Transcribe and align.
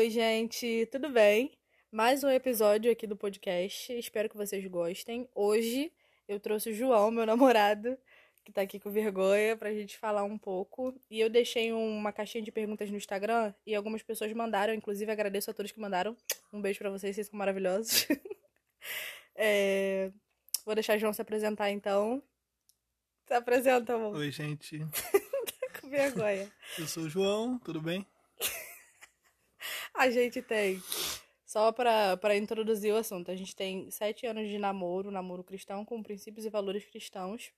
Oi, 0.00 0.08
gente, 0.08 0.88
tudo 0.90 1.10
bem? 1.10 1.52
Mais 1.92 2.24
um 2.24 2.30
episódio 2.30 2.90
aqui 2.90 3.06
do 3.06 3.14
podcast. 3.14 3.92
Espero 3.92 4.30
que 4.30 4.36
vocês 4.36 4.66
gostem. 4.66 5.28
Hoje 5.34 5.92
eu 6.26 6.40
trouxe 6.40 6.70
o 6.70 6.72
João, 6.72 7.10
meu 7.10 7.26
namorado, 7.28 7.98
que 8.42 8.50
tá 8.50 8.62
aqui 8.62 8.80
com 8.80 8.90
vergonha, 8.90 9.58
pra 9.58 9.74
gente 9.74 9.98
falar 9.98 10.24
um 10.24 10.38
pouco. 10.38 10.98
E 11.10 11.20
eu 11.20 11.28
deixei 11.28 11.70
uma 11.74 12.14
caixinha 12.14 12.42
de 12.42 12.50
perguntas 12.50 12.90
no 12.90 12.96
Instagram 12.96 13.52
e 13.66 13.74
algumas 13.74 14.02
pessoas 14.02 14.32
mandaram, 14.32 14.72
inclusive 14.72 15.12
agradeço 15.12 15.50
a 15.50 15.52
todos 15.52 15.70
que 15.70 15.78
mandaram. 15.78 16.16
Um 16.50 16.62
beijo 16.62 16.78
pra 16.78 16.88
vocês, 16.88 17.14
vocês 17.14 17.26
são 17.26 17.38
maravilhosos. 17.38 18.08
É, 19.42 20.10
Vou 20.64 20.74
deixar 20.74 20.96
o 20.96 20.98
João 20.98 21.12
se 21.12 21.20
apresentar 21.20 21.70
então. 21.70 22.22
Se 23.26 23.34
apresenta, 23.34 23.94
amor. 23.96 24.16
Oi, 24.16 24.30
gente. 24.30 24.78
Com 25.78 25.90
vergonha. 25.90 26.50
Eu 26.78 26.86
sou 26.86 27.02
o 27.02 27.08
João, 27.08 27.58
tudo 27.58 27.82
bem? 27.82 28.06
A 30.00 30.08
gente 30.08 30.40
tem, 30.40 30.82
só 31.44 31.70
pra 31.72 32.34
introduzir 32.34 32.90
o 32.90 32.96
assunto, 32.96 33.30
a 33.30 33.36
gente 33.36 33.54
tem 33.54 33.90
sete 33.90 34.24
anos 34.26 34.48
de 34.48 34.56
namoro, 34.56 35.10
namoro 35.10 35.44
cristão, 35.44 35.84
com 35.84 36.02
princípios 36.02 36.46
e 36.46 36.48
valores 36.48 36.86
cristãos. 36.86 37.52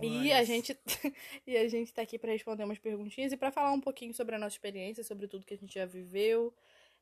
E 0.00 0.32
a 0.32 0.38
Mas- 0.38 0.46
gente 0.46 0.74
e 1.46 1.58
a 1.58 1.68
gente 1.68 1.92
tá 1.92 2.00
aqui 2.00 2.18
pra 2.18 2.32
responder 2.32 2.64
umas 2.64 2.78
perguntinhas 2.78 3.30
e 3.30 3.36
pra 3.36 3.50
falar 3.52 3.72
um 3.72 3.80
pouquinho 3.80 4.14
sobre 4.14 4.36
a 4.36 4.38
nossa 4.38 4.54
experiência, 4.54 5.04
sobre 5.04 5.28
tudo 5.28 5.44
que 5.44 5.52
a 5.52 5.56
gente 5.58 5.74
já 5.74 5.84
viveu 5.84 6.54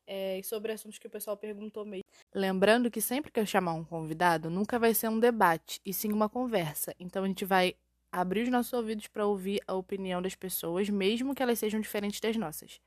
é, 0.05 0.39
e 0.39 0.43
sobre 0.43 0.73
assuntos 0.73 0.97
que 0.99 1.07
o 1.07 1.09
pessoal 1.09 1.37
perguntou 1.37 1.85
mesmo. 1.85 2.03
Lembrando 2.35 2.91
que 2.91 2.99
sempre 2.99 3.31
que 3.31 3.39
eu 3.39 3.45
chamar 3.45 3.75
um 3.75 3.85
convidado, 3.85 4.49
nunca 4.49 4.77
vai 4.77 4.93
ser 4.93 5.07
um 5.07 5.21
debate, 5.21 5.79
e 5.85 5.93
sim 5.93 6.11
uma 6.11 6.27
conversa. 6.27 6.93
Então 6.99 7.23
a 7.23 7.27
gente 7.27 7.45
vai 7.45 7.75
abrir 8.11 8.41
os 8.41 8.49
nossos 8.49 8.73
ouvidos 8.73 9.07
pra 9.07 9.25
ouvir 9.25 9.61
a 9.65 9.73
opinião 9.73 10.21
das 10.21 10.35
pessoas, 10.35 10.89
mesmo 10.89 11.33
que 11.33 11.41
elas 11.41 11.59
sejam 11.59 11.79
diferentes 11.79 12.19
das 12.19 12.35
nossas. 12.35 12.81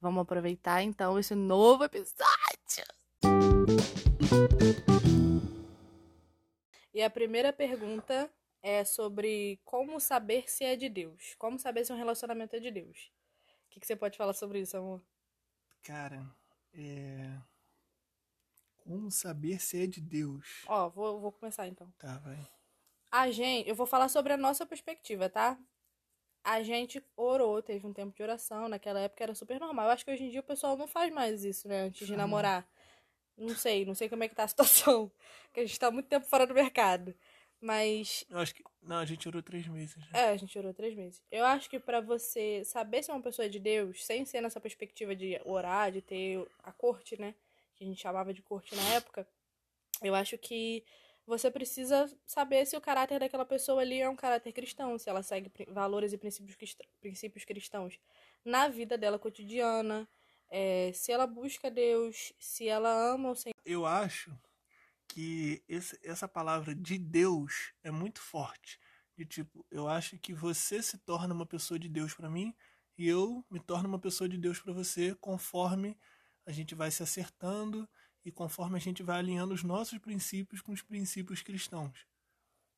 Vamos 0.00 0.22
aproveitar 0.22 0.82
então 0.82 1.18
esse 1.18 1.34
novo 1.34 1.84
episódio. 1.84 2.24
E 6.94 7.02
a 7.02 7.10
primeira 7.10 7.52
pergunta 7.52 8.32
é 8.62 8.82
sobre 8.82 9.60
como 9.62 10.00
saber 10.00 10.50
se 10.50 10.64
é 10.64 10.74
de 10.74 10.88
Deus. 10.88 11.34
Como 11.38 11.58
saber 11.58 11.84
se 11.84 11.92
um 11.92 11.96
relacionamento 11.96 12.56
é 12.56 12.60
de 12.60 12.70
Deus. 12.70 13.12
O 13.66 13.70
que, 13.70 13.80
que 13.80 13.86
você 13.86 13.94
pode 13.94 14.16
falar 14.16 14.32
sobre 14.32 14.60
isso, 14.60 14.74
amor? 14.74 15.02
Cara, 15.82 16.26
é. 16.72 17.38
Como 18.78 19.10
saber 19.10 19.60
se 19.60 19.82
é 19.82 19.86
de 19.86 20.00
Deus? 20.00 20.64
Ó, 20.66 20.88
vou, 20.88 21.20
vou 21.20 21.30
começar 21.30 21.68
então. 21.68 21.92
Tá, 21.98 22.16
vai. 22.18 22.48
A 23.10 23.30
gente, 23.30 23.68
eu 23.68 23.74
vou 23.74 23.86
falar 23.86 24.08
sobre 24.08 24.32
a 24.32 24.38
nossa 24.38 24.64
perspectiva, 24.64 25.28
tá? 25.28 25.58
A 26.42 26.62
gente 26.62 27.04
orou, 27.16 27.62
teve 27.62 27.86
um 27.86 27.92
tempo 27.92 28.14
de 28.16 28.22
oração, 28.22 28.68
naquela 28.68 29.00
época 29.00 29.22
era 29.22 29.34
super 29.34 29.60
normal. 29.60 29.86
Eu 29.86 29.92
acho 29.92 30.04
que 30.04 30.10
hoje 30.10 30.24
em 30.24 30.30
dia 30.30 30.40
o 30.40 30.44
pessoal 30.44 30.76
não 30.76 30.86
faz 30.86 31.12
mais 31.12 31.44
isso, 31.44 31.68
né? 31.68 31.82
Antes 31.82 32.06
de 32.06 32.16
namorar. 32.16 32.66
Não 33.36 33.54
sei, 33.54 33.84
não 33.84 33.94
sei 33.94 34.08
como 34.08 34.24
é 34.24 34.28
que 34.28 34.34
tá 34.34 34.44
a 34.44 34.48
situação. 34.48 35.10
Porque 35.44 35.60
a 35.60 35.66
gente 35.66 35.78
tá 35.78 35.90
muito 35.90 36.08
tempo 36.08 36.26
fora 36.26 36.46
do 36.46 36.54
mercado. 36.54 37.14
Mas 37.60 38.24
Eu 38.30 38.38
acho 38.38 38.54
que. 38.54 38.64
Não, 38.82 38.96
a 38.96 39.04
gente 39.04 39.28
orou 39.28 39.42
três 39.42 39.66
meses. 39.68 39.94
né? 39.96 40.06
É, 40.14 40.28
a 40.30 40.36
gente 40.36 40.58
orou 40.58 40.72
três 40.72 40.94
meses. 40.94 41.22
Eu 41.30 41.44
acho 41.44 41.68
que 41.68 41.78
pra 41.78 42.00
você 42.00 42.64
saber 42.64 43.02
se 43.02 43.10
é 43.10 43.14
uma 43.14 43.22
pessoa 43.22 43.48
de 43.48 43.58
Deus, 43.58 44.02
sem 44.04 44.24
ser 44.24 44.40
nessa 44.40 44.58
perspectiva 44.58 45.14
de 45.14 45.38
orar, 45.44 45.92
de 45.92 46.00
ter 46.00 46.42
a 46.62 46.72
corte, 46.72 47.20
né? 47.20 47.34
Que 47.76 47.84
a 47.84 47.86
gente 47.86 48.00
chamava 48.00 48.32
de 48.32 48.40
corte 48.40 48.74
na 48.74 48.94
época, 48.94 49.28
eu 50.02 50.14
acho 50.14 50.38
que 50.38 50.82
você 51.30 51.48
precisa 51.50 52.10
saber 52.26 52.66
se 52.66 52.76
o 52.76 52.80
caráter 52.80 53.20
daquela 53.20 53.44
pessoa 53.44 53.80
ali 53.80 54.00
é 54.00 54.08
um 54.08 54.16
caráter 54.16 54.52
cristão, 54.52 54.98
se 54.98 55.08
ela 55.08 55.22
segue 55.22 55.48
valores 55.68 56.12
e 56.12 56.18
princípios, 56.18 56.56
crist- 56.56 56.82
princípios 57.00 57.44
cristãos 57.44 57.98
na 58.44 58.66
vida 58.66 58.98
dela 58.98 59.16
cotidiana, 59.16 60.08
é, 60.48 60.90
se 60.92 61.12
ela 61.12 61.28
busca 61.28 61.70
Deus, 61.70 62.32
se 62.38 62.66
ela 62.68 62.90
ama 63.14 63.30
o 63.30 63.36
Senhor. 63.36 63.54
Eu 63.64 63.86
acho 63.86 64.36
que 65.06 65.62
esse- 65.68 65.98
essa 66.02 66.26
palavra 66.26 66.74
de 66.74 66.98
Deus 66.98 67.72
é 67.84 67.90
muito 67.92 68.20
forte. 68.20 68.80
De 69.16 69.24
tipo, 69.24 69.64
eu 69.70 69.86
acho 69.86 70.18
que 70.18 70.34
você 70.34 70.82
se 70.82 70.98
torna 70.98 71.32
uma 71.32 71.46
pessoa 71.46 71.78
de 71.78 71.88
Deus 71.88 72.12
pra 72.12 72.28
mim 72.28 72.52
e 72.98 73.06
eu 73.08 73.44
me 73.48 73.60
torno 73.60 73.88
uma 73.88 73.98
pessoa 74.00 74.28
de 74.28 74.36
Deus 74.36 74.58
pra 74.60 74.72
você 74.72 75.14
conforme 75.20 75.96
a 76.44 76.50
gente 76.50 76.74
vai 76.74 76.90
se 76.90 77.02
acertando 77.04 77.88
e 78.24 78.30
conforme 78.30 78.76
a 78.76 78.80
gente 78.80 79.02
vai 79.02 79.18
alinhando 79.18 79.54
os 79.54 79.62
nossos 79.62 79.98
princípios 79.98 80.60
com 80.60 80.72
os 80.72 80.82
princípios 80.82 81.42
cristãos. 81.42 82.06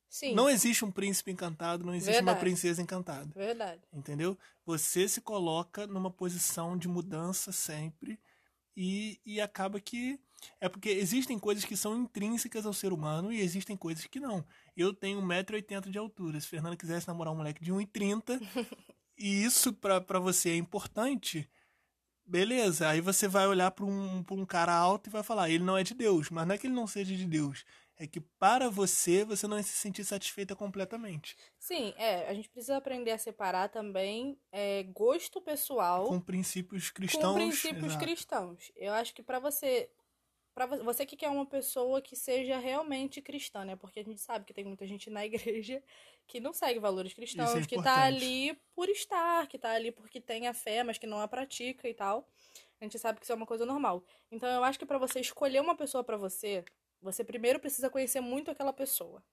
Sim, 0.09 0.35
Não 0.35 0.47
existe 0.47 0.85
um 0.85 0.91
príncipe 0.91 1.31
encantado, 1.31 1.83
não 1.83 1.93
existe 1.95 2.17
uma 2.21 2.33
Verdade. 2.33 2.39
princesa 2.39 2.81
encantada. 2.81 3.31
verdade. 3.33 3.81
Entendeu? 3.91 4.37
Você 4.63 5.07
se 5.07 5.19
coloca 5.21 5.87
numa 5.87 6.11
posição 6.11 6.77
de 6.77 6.87
mudança 6.87 7.51
sempre 7.51 8.19
e, 8.77 9.19
e 9.25 9.41
acaba 9.41 9.79
que. 9.79 10.19
É 10.61 10.67
porque 10.69 10.89
existem 10.89 11.39
coisas 11.39 11.63
que 11.65 11.75
são 11.75 11.97
intrínsecas 11.97 12.65
ao 12.65 12.73
ser 12.73 12.91
humano 12.93 13.31
e 13.33 13.39
existem 13.39 13.75
coisas 13.75 14.05
que 14.05 14.19
não. 14.19 14.45
Eu 14.77 14.93
tenho 14.93 15.19
1,80m 15.21 15.89
de 15.89 15.97
altura. 15.97 16.39
Se 16.39 16.47
Fernando 16.47 16.77
quisesse 16.77 17.07
namorar 17.07 17.33
um 17.33 17.37
moleque 17.37 17.63
de 17.63 17.71
1,30m 17.71 18.39
e 19.17 19.43
isso 19.43 19.73
pra 19.73 20.19
você 20.19 20.49
é 20.51 20.55
importante, 20.57 21.49
beleza. 22.25 22.89
Aí 22.89 23.01
você 23.01 23.27
vai 23.27 23.47
olhar 23.47 23.71
pra 23.71 23.85
um, 23.85 24.23
pra 24.23 24.35
um 24.35 24.45
cara 24.45 24.73
alto 24.73 25.09
e 25.09 25.11
vai 25.11 25.23
falar: 25.23 25.49
ele 25.49 25.63
não 25.63 25.77
é 25.77 25.83
de 25.83 25.93
Deus. 25.93 26.29
Mas 26.29 26.47
não 26.47 26.55
é 26.55 26.57
que 26.57 26.67
ele 26.67 26.73
não 26.73 26.87
seja 26.87 27.15
de 27.15 27.25
Deus. 27.25 27.65
É 27.95 28.07
que 28.07 28.19
para 28.19 28.69
você, 28.69 29.23
você 29.23 29.47
não 29.47 29.55
vai 29.55 29.63
se 29.63 29.73
sentir 29.73 30.03
satisfeita 30.03 30.55
completamente. 30.55 31.37
Sim, 31.59 31.93
é, 31.95 32.27
a 32.27 32.33
gente 32.33 32.49
precisa 32.49 32.75
aprender 32.75 33.11
a 33.11 33.17
separar 33.19 33.69
também 33.69 34.37
é, 34.51 34.83
gosto 34.83 35.39
pessoal 35.39 36.07
Com 36.07 36.19
princípios 36.19 36.89
cristãos. 36.89 37.23
com 37.23 37.33
princípios 37.35 37.85
exato. 37.85 38.03
cristãos. 38.03 38.71
Eu 38.75 38.93
acho 38.93 39.13
que 39.13 39.21
pra 39.21 39.37
você, 39.39 39.91
para 40.55 40.65
você 40.65 41.05
que 41.05 41.15
quer 41.15 41.29
uma 41.29 41.45
pessoa 41.45 42.01
que 42.01 42.15
seja 42.15 42.57
realmente 42.57 43.21
cristã, 43.21 43.63
né? 43.63 43.75
Porque 43.75 43.99
a 43.99 44.03
gente 44.03 44.19
sabe 44.21 44.43
que 44.43 44.53
tem 44.53 44.65
muita 44.65 44.87
gente 44.87 45.09
na 45.11 45.23
igreja 45.25 45.81
que 46.27 46.39
não 46.39 46.53
segue 46.53 46.79
valores 46.79 47.13
cristãos, 47.13 47.55
é 47.55 47.65
que 47.67 47.75
tá 47.81 48.03
ali 48.03 48.57
por 48.75 48.89
estar, 48.89 49.47
que 49.47 49.57
tá 49.57 49.71
ali 49.73 49.91
porque 49.91 50.19
tem 50.21 50.47
a 50.47 50.53
fé, 50.53 50.83
mas 50.83 50.97
que 50.97 51.07
não 51.07 51.19
a 51.19 51.27
pratica 51.27 51.87
e 51.87 51.93
tal. 51.93 52.27
A 52.79 52.83
gente 52.85 52.99
sabe 52.99 53.19
que 53.19 53.25
isso 53.25 53.31
é 53.31 53.35
uma 53.35 53.45
coisa 53.45 53.65
normal. 53.65 54.03
Então 54.31 54.49
eu 54.49 54.63
acho 54.63 54.79
que 54.79 54.85
pra 54.85 54.97
você 54.97 55.19
escolher 55.19 55.61
uma 55.61 55.75
pessoa 55.75 56.03
pra 56.03 56.17
você, 56.17 56.65
você 57.01 57.23
primeiro 57.23 57.59
precisa 57.59 57.89
conhecer 57.89 58.21
muito 58.21 58.51
aquela 58.51 58.73
pessoa. 58.73 59.23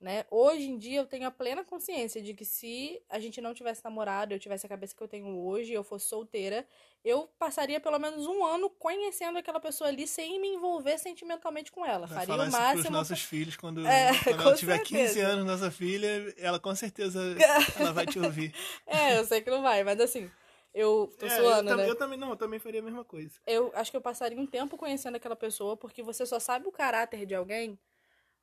Né? 0.00 0.24
Hoje 0.30 0.62
em 0.70 0.78
dia 0.78 0.98
eu 1.00 1.04
tenho 1.06 1.26
a 1.26 1.30
plena 1.30 1.62
consciência 1.62 2.22
de 2.22 2.32
que 2.32 2.42
se 2.42 3.02
a 3.06 3.20
gente 3.20 3.38
não 3.38 3.52
tivesse 3.52 3.84
namorado, 3.84 4.32
eu 4.32 4.38
tivesse 4.38 4.64
a 4.64 4.68
cabeça 4.68 4.94
que 4.96 5.02
eu 5.02 5.06
tenho 5.06 5.26
hoje, 5.44 5.74
eu 5.74 5.84
fosse 5.84 6.06
solteira, 6.06 6.66
eu 7.04 7.28
passaria 7.38 7.78
pelo 7.78 7.98
menos 7.98 8.26
um 8.26 8.42
ano 8.42 8.70
conhecendo 8.70 9.38
aquela 9.38 9.60
pessoa 9.60 9.88
ali 9.88 10.06
sem 10.06 10.40
me 10.40 10.48
envolver 10.48 10.96
sentimentalmente 10.96 11.70
com 11.70 11.84
ela. 11.84 12.06
Vai 12.06 12.18
Faria 12.20 12.26
falar 12.28 12.44
o 12.44 12.48
isso 12.48 12.56
pros 12.56 12.62
máximo. 12.74 12.96
nossos 12.96 13.20
filhos 13.20 13.56
quando, 13.58 13.86
É, 13.86 14.10
quando 14.24 14.40
ela 14.40 14.56
tiver 14.56 14.78
15 14.78 15.04
certeza. 15.04 15.28
anos, 15.28 15.44
nossa 15.44 15.70
filha, 15.70 16.34
ela 16.38 16.58
com 16.58 16.74
certeza 16.74 17.20
ela 17.78 17.92
vai 17.92 18.06
te 18.06 18.18
ouvir. 18.18 18.54
É, 18.86 19.18
eu 19.18 19.24
sei 19.26 19.42
que 19.42 19.50
não 19.50 19.60
vai, 19.60 19.84
mas 19.84 20.00
assim, 20.00 20.30
eu 20.72 21.12
tô 21.18 21.26
É, 21.26 21.36
suando, 21.36 21.70
eu, 21.72 21.76
né? 21.76 21.88
eu 21.90 21.94
também 21.94 22.18
não, 22.18 22.30
eu 22.30 22.36
também 22.36 22.58
faria 22.58 22.80
a 22.80 22.82
mesma 22.82 23.04
coisa. 23.04 23.38
eu 23.46 23.70
acho 23.74 23.90
que 23.90 23.98
eu 23.98 24.00
passaria 24.00 24.40
um 24.40 24.46
tempo 24.46 24.78
conhecendo 24.78 25.16
aquela 25.16 25.36
pessoa, 25.36 25.76
porque 25.76 26.02
você 26.02 26.24
só 26.24 26.40
sabe 26.40 26.66
o 26.66 26.72
caráter 26.72 27.26
de 27.26 27.34
alguém, 27.34 27.78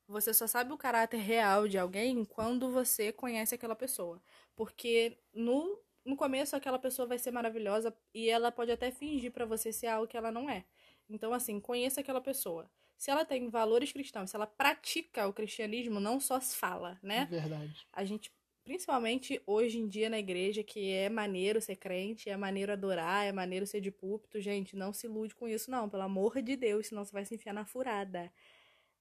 você 0.08 0.34
só 0.34 0.48
sabe 0.48 0.72
o 0.72 0.78
caráter 0.78 1.18
real 1.18 1.68
de 1.68 1.78
alguém 1.78 2.24
quando 2.24 2.72
você 2.72 3.12
conhece 3.12 3.54
aquela 3.54 3.76
pessoa. 3.76 4.22
Porque 4.56 5.18
no, 5.34 5.80
no 6.06 6.16
começo 6.16 6.56
aquela 6.56 6.80
pessoa 6.80 7.08
vai 7.08 7.20
ser 7.20 7.32
maravilhosa 7.32 7.96
e 8.14 8.30
ela 8.30 8.52
pode 8.52 8.72
até 8.72 8.90
fingir 8.90 9.32
pra 9.32 9.46
você 9.46 9.74
ser 9.74 9.88
algo 9.88 10.08
que 10.08 10.18
ela 10.18 10.32
não 10.32 10.50
é. 10.50 10.66
Então, 11.10 11.34
assim, 11.34 11.60
conheça 11.60 12.02
aquela 12.02 12.22
pessoa. 12.22 12.70
Se 12.98 13.12
ela 13.12 13.24
tem 13.24 13.50
valores 13.50 13.92
cristãos, 13.92 14.30
se 14.30 14.36
ela 14.36 14.48
pratica 14.48 15.28
o 15.28 15.34
cristianismo, 15.34 16.00
não 16.00 16.20
só 16.20 16.40
se 16.40 16.56
fala, 16.56 16.98
né? 17.04 17.28
Verdade. 17.30 17.86
a 17.94 18.04
gente, 18.04 18.32
principalmente 18.64 19.42
hoje 19.46 19.78
em 19.78 19.88
dia 19.88 20.10
na 20.10 20.18
igreja, 20.18 20.64
que 20.64 20.92
é 20.92 21.08
maneiro 21.08 21.62
ser 21.62 21.76
crente, 21.76 22.30
é 22.30 22.36
maneiro 22.36 22.72
adorar, 22.72 23.26
é 23.26 23.32
maneiro 23.32 23.68
ser 23.68 23.82
de 23.82 23.92
púlpito, 23.92 24.42
gente, 24.42 24.76
não 24.76 24.92
se 24.92 25.06
ilude 25.06 25.36
com 25.36 25.48
isso, 25.48 25.70
não, 25.70 25.88
pelo 25.88 26.04
amor 26.04 26.42
de 26.42 26.56
Deus, 26.56 26.88
senão 26.88 27.06
você 27.06 27.12
vai 27.12 27.24
se 27.24 27.36
enfiar 27.36 27.54
na 27.54 27.66
furada. 27.66 28.32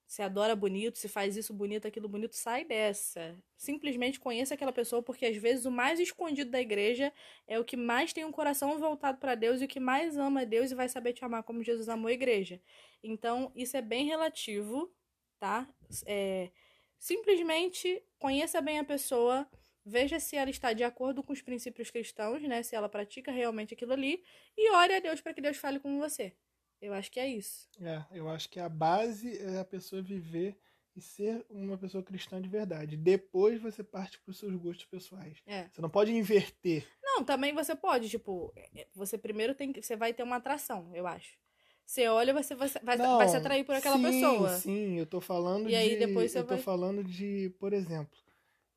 Se 0.06 0.22
adora 0.22 0.54
bonito, 0.54 0.98
se 0.98 1.08
faz 1.08 1.36
isso 1.36 1.52
bonito, 1.52 1.88
aquilo 1.88 2.08
bonito, 2.08 2.36
sai 2.36 2.64
dessa. 2.64 3.36
Simplesmente 3.56 4.20
conheça 4.20 4.54
aquela 4.54 4.72
pessoa, 4.72 5.02
porque 5.02 5.26
às 5.26 5.36
vezes 5.36 5.66
o 5.66 5.70
mais 5.70 5.98
escondido 5.98 6.50
da 6.50 6.60
igreja 6.60 7.12
é 7.46 7.58
o 7.58 7.64
que 7.64 7.76
mais 7.76 8.12
tem 8.12 8.24
um 8.24 8.30
coração 8.30 8.78
voltado 8.78 9.18
para 9.18 9.34
Deus 9.34 9.60
e 9.60 9.64
o 9.64 9.68
que 9.68 9.80
mais 9.80 10.16
ama 10.16 10.46
Deus 10.46 10.70
e 10.70 10.76
vai 10.76 10.88
saber 10.88 11.12
te 11.12 11.24
amar 11.24 11.42
como 11.42 11.62
Jesus 11.62 11.88
amou 11.88 12.08
a 12.08 12.12
igreja. 12.12 12.60
Então, 13.02 13.50
isso 13.56 13.76
é 13.76 13.82
bem 13.82 14.06
relativo, 14.06 14.94
tá? 15.40 15.68
É, 16.06 16.50
simplesmente 16.98 18.00
conheça 18.16 18.60
bem 18.60 18.78
a 18.78 18.84
pessoa, 18.84 19.48
veja 19.84 20.20
se 20.20 20.36
ela 20.36 20.50
está 20.50 20.72
de 20.72 20.84
acordo 20.84 21.20
com 21.22 21.32
os 21.32 21.42
princípios 21.42 21.90
cristãos, 21.90 22.40
né? 22.42 22.62
Se 22.62 22.76
ela 22.76 22.88
pratica 22.88 23.32
realmente 23.32 23.74
aquilo 23.74 23.92
ali, 23.92 24.22
e 24.56 24.70
ore 24.70 24.94
a 24.94 25.00
Deus 25.00 25.20
para 25.20 25.34
que 25.34 25.40
Deus 25.40 25.56
fale 25.56 25.80
com 25.80 25.98
você. 25.98 26.32
Eu 26.80 26.92
acho 26.92 27.10
que 27.10 27.18
é 27.20 27.28
isso. 27.28 27.68
É, 27.80 28.04
eu 28.12 28.28
acho 28.28 28.48
que 28.48 28.60
a 28.60 28.68
base 28.68 29.38
é 29.38 29.58
a 29.60 29.64
pessoa 29.64 30.02
viver 30.02 30.56
e 30.94 31.00
ser 31.00 31.44
uma 31.50 31.76
pessoa 31.76 32.02
cristã 32.02 32.40
de 32.40 32.48
verdade. 32.48 32.96
Depois 32.96 33.60
você 33.60 33.82
parte 33.82 34.18
para 34.20 34.30
os 34.30 34.38
seus 34.38 34.54
gostos 34.56 34.86
pessoais. 34.86 35.38
É. 35.46 35.68
Você 35.72 35.80
não 35.82 35.90
pode 35.90 36.12
inverter. 36.12 36.86
Não, 37.02 37.24
também 37.24 37.52
você 37.54 37.74
pode, 37.74 38.08
tipo, 38.08 38.52
você 38.94 39.16
primeiro 39.18 39.54
tem 39.54 39.72
que. 39.72 39.82
Você 39.82 39.96
vai 39.96 40.12
ter 40.14 40.22
uma 40.22 40.36
atração, 40.36 40.90
eu 40.94 41.06
acho. 41.06 41.36
Você 41.84 42.08
olha, 42.08 42.34
você 42.34 42.54
vai, 42.54 42.68
vai, 42.82 42.96
Não, 42.96 43.16
vai 43.18 43.28
se 43.28 43.36
atrair 43.36 43.64
por 43.64 43.74
aquela 43.74 43.96
sim, 43.96 44.02
pessoa. 44.02 44.48
Sim, 44.58 44.98
eu 44.98 45.06
tô 45.06 45.20
falando 45.20 45.66
E 45.68 45.70
de. 45.70 45.76
aí 45.76 45.96
depois 45.98 46.32
você 46.32 46.38
eu 46.40 46.44
tô 46.44 46.54
vai- 46.54 46.62
falando 46.62 47.04
de, 47.04 47.50
por 47.60 47.72
exemplo, 47.72 48.18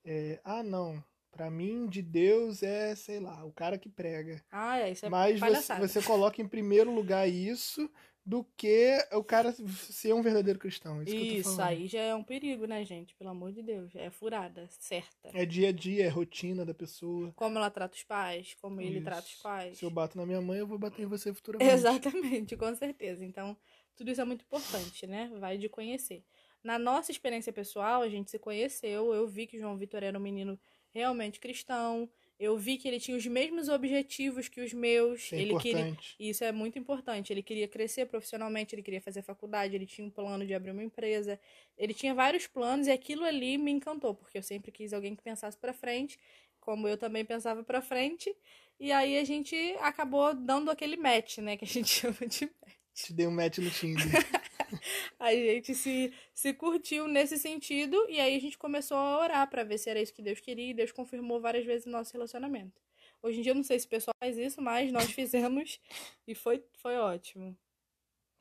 é, 0.05 0.39
ah, 0.43 0.61
não. 0.61 1.03
Pra 1.31 1.49
mim, 1.49 1.87
de 1.87 2.01
Deus 2.01 2.63
é, 2.63 2.95
sei 2.95 3.19
lá, 3.19 3.45
o 3.45 3.51
cara 3.51 3.77
que 3.77 3.87
prega. 3.87 4.43
Ah, 4.51 4.79
é, 4.79 4.91
isso 4.91 5.05
é 5.05 5.09
Mas 5.09 5.39
você, 5.39 5.75
você 5.75 6.01
coloca 6.01 6.41
em 6.41 6.47
primeiro 6.47 6.93
lugar 6.93 7.29
isso 7.29 7.89
do 8.25 8.45
que 8.55 8.95
o 9.11 9.23
cara 9.23 9.51
ser 9.51 10.13
um 10.13 10.21
verdadeiro 10.21 10.59
cristão. 10.59 11.01
Isso, 11.01 11.15
tô 11.15 11.21
Isso, 11.21 11.43
falando. 11.55 11.61
aí 11.61 11.87
já 11.87 11.99
é 11.99 12.13
um 12.13 12.23
perigo, 12.23 12.65
né, 12.67 12.85
gente? 12.85 13.15
Pelo 13.15 13.31
amor 13.31 13.51
de 13.51 13.63
Deus. 13.63 13.95
É 13.95 14.11
furada, 14.11 14.67
certa. 14.79 15.29
É 15.33 15.45
dia 15.45 15.69
a 15.69 15.71
dia, 15.71 16.05
é 16.05 16.09
rotina 16.09 16.63
da 16.63 16.73
pessoa. 16.73 17.31
Como 17.35 17.57
ela 17.57 17.71
trata 17.71 17.95
os 17.95 18.03
pais, 18.03 18.55
como 18.61 18.81
ele 18.81 18.97
Isso. 18.97 19.05
trata 19.05 19.27
os 19.27 19.35
pais. 19.35 19.77
Se 19.79 19.85
eu 19.85 19.89
bato 19.89 20.15
na 20.15 20.27
minha 20.27 20.41
mãe, 20.41 20.59
eu 20.59 20.67
vou 20.67 20.77
bater 20.77 21.01
em 21.01 21.07
você 21.07 21.33
futuramente. 21.33 21.71
Exatamente, 21.73 22.55
com 22.55 22.75
certeza. 22.75 23.25
Então, 23.25 23.57
tudo 23.95 24.11
isso 24.11 24.21
é 24.21 24.25
muito 24.25 24.43
importante, 24.43 25.07
né? 25.07 25.31
Vai 25.39 25.57
de 25.57 25.67
conhecer. 25.67 26.23
Na 26.63 26.77
nossa 26.77 27.11
experiência 27.11 27.53
pessoal, 27.53 28.01
a 28.01 28.09
gente 28.09 28.29
se 28.29 28.39
conheceu. 28.39 29.13
Eu 29.13 29.27
vi 29.27 29.47
que 29.47 29.57
o 29.57 29.59
João 29.59 29.77
Vitor 29.77 30.03
era 30.03 30.17
um 30.17 30.21
menino 30.21 30.59
realmente 30.94 31.39
cristão. 31.39 32.09
Eu 32.39 32.57
vi 32.57 32.77
que 32.77 32.88
ele 32.88 33.00
tinha 33.00 33.17
os 33.17 33.25
mesmos 33.25 33.67
objetivos 33.67 34.47
que 34.47 34.61
os 34.61 34.73
meus. 34.73 35.23
Isso 35.23 35.35
é 35.35 35.39
ele 35.39 35.57
queria. 35.57 35.81
importante. 35.81 36.15
E 36.17 36.29
isso 36.29 36.44
é 36.44 36.51
muito 36.51 36.79
importante. 36.79 37.33
Ele 37.33 37.44
queria 37.44 37.67
crescer 37.67 38.06
profissionalmente, 38.06 38.73
ele 38.73 38.81
queria 38.81 39.01
fazer 39.01 39.21
faculdade, 39.21 39.75
ele 39.75 39.85
tinha 39.85 40.07
um 40.07 40.09
plano 40.09 40.45
de 40.45 40.53
abrir 40.53 40.71
uma 40.71 40.83
empresa. 40.83 41.39
Ele 41.77 41.94
tinha 41.94 42.13
vários 42.13 42.47
planos 42.47 42.88
e 42.88 42.91
aquilo 42.91 43.25
ali 43.25 43.57
me 43.57 43.71
encantou, 43.71 44.15
porque 44.15 44.38
eu 44.38 44.44
sempre 44.44 44.71
quis 44.71 44.94
alguém 44.94 45.15
que 45.15 45.21
pensasse 45.21 45.57
pra 45.57 45.73
frente, 45.73 46.17
como 46.61 46.88
eu 46.88 46.97
também 46.97 47.25
pensava 47.25 47.61
pra 47.61 47.81
frente. 47.81 48.33
E 48.79 48.94
aí 48.94 49.17
a 49.17 49.25
gente 49.25 49.56
acabou 49.81 50.33
dando 50.33 50.71
aquele 50.71 50.95
match, 50.95 51.39
né, 51.39 51.57
que 51.57 51.65
a 51.65 51.67
gente 51.67 51.89
chama 51.91 52.25
de 52.25 52.50
Te 52.94 53.13
dei 53.13 53.27
um 53.27 53.31
match 53.31 53.57
no 53.57 53.69
Tinder. 53.69 54.06
a 55.19 55.31
gente 55.31 55.74
se, 55.75 56.13
se 56.33 56.54
curtiu 56.54 57.07
nesse 57.07 57.38
sentido 57.38 58.06
e 58.10 58.19
aí 58.19 58.36
a 58.36 58.39
gente 58.39 58.57
começou 58.57 58.98
a 58.98 59.19
orar 59.19 59.50
pra 59.50 59.63
ver 59.63 59.77
se 59.77 59.89
era 59.89 60.01
isso 60.01 60.13
que 60.13 60.21
Deus 60.21 60.39
queria 60.39 60.71
e 60.71 60.74
Deus 60.74 60.92
confirmou 60.92 61.39
várias 61.39 61.66
vezes 61.66 61.86
o 61.86 61.89
nosso 61.89 62.13
relacionamento. 62.13 62.81
Hoje 63.21 63.39
em 63.39 63.42
dia 63.42 63.51
eu 63.51 63.56
não 63.56 63.63
sei 63.63 63.80
se 63.80 63.86
o 63.86 63.89
pessoal 63.89 64.13
faz 64.24 64.38
isso, 64.38 64.62
mas 64.62 64.92
nós 64.92 65.12
fizemos 65.12 65.80
e 66.27 66.33
foi, 66.33 66.63
foi 66.77 66.95
ótimo. 66.98 67.57